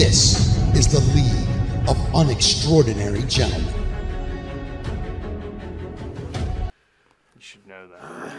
This 0.00 0.56
is 0.74 0.88
the 0.88 1.00
League 1.12 1.46
of 1.86 1.94
Unextraordinary 2.16 3.28
Gentlemen. 3.28 3.74
You 7.36 7.40
should 7.40 7.66
know 7.66 7.86
that. 7.86 8.32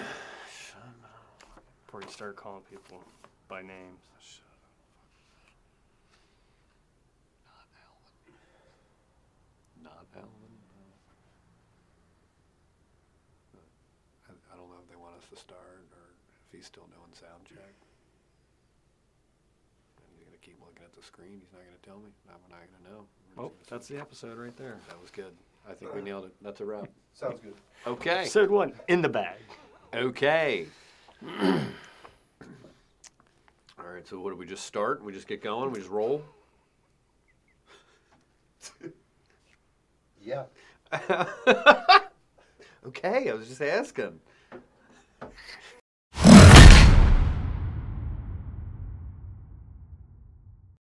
Before 1.86 2.02
you 2.02 2.10
start 2.10 2.36
calling 2.36 2.63
people 2.63 3.04
by 3.47 3.62
names. 3.62 4.41
Not 9.84 10.08
Alvin. 10.15 10.32
I, 14.28 14.34
I 14.52 14.58
don't 14.58 14.67
know 14.67 14.82
if 14.82 14.89
they 14.89 14.95
want 14.95 15.13
us 15.13 15.30
to 15.30 15.36
start 15.36 15.86
or 15.93 16.10
if 16.47 16.58
he's 16.58 16.65
still 16.65 16.88
doing 16.88 17.13
sound 17.13 17.45
check. 17.45 17.76
And 20.02 20.10
he's 20.17 20.26
gonna 20.26 20.41
keep 20.41 20.58
looking 20.60 20.81
at 20.91 20.99
the 20.99 21.06
screen. 21.06 21.39
He's 21.39 21.51
not 21.54 21.62
gonna 21.62 21.77
tell 21.84 21.97
me. 21.97 22.10
I'm 22.30 22.36
not 22.49 22.60
gonna 22.84 22.95
know. 22.95 23.04
Oh, 23.04 23.06
We're 23.06 23.36
just 23.36 23.38
oh, 23.38 23.41
gonna- 23.41 23.54
that's 23.69 23.88
the 23.88 23.97
episode 23.99 24.38
right 24.38 24.56
there. 24.58 24.77
that 24.89 25.01
was 25.01 25.12
good. 25.12 25.34
I 25.69 25.73
think 25.73 25.93
we 25.93 26.01
nailed 26.01 26.25
it. 26.25 26.34
That's 26.41 26.60
a 26.62 26.65
wrap. 26.65 26.89
Sounds 27.13 27.39
good. 27.39 27.54
Okay. 27.86 28.21
Episode 28.21 28.49
one 28.49 28.73
in 28.88 29.01
the 29.01 29.10
bag. 29.10 29.38
Okay. 29.93 30.67
All 31.27 31.60
right. 33.77 34.08
So 34.08 34.19
what 34.19 34.32
do 34.32 34.36
we 34.36 34.45
just 34.45 34.65
start? 34.65 35.04
We 35.04 35.13
just 35.13 35.27
get 35.27 35.43
going. 35.43 35.71
We 35.71 35.80
just 35.80 35.91
roll. 35.91 36.23
Yeah. 40.23 40.43
Okay. 42.86 43.30
I 43.30 43.34
was 43.34 43.47
just 43.47 43.62
asking. 43.62 44.19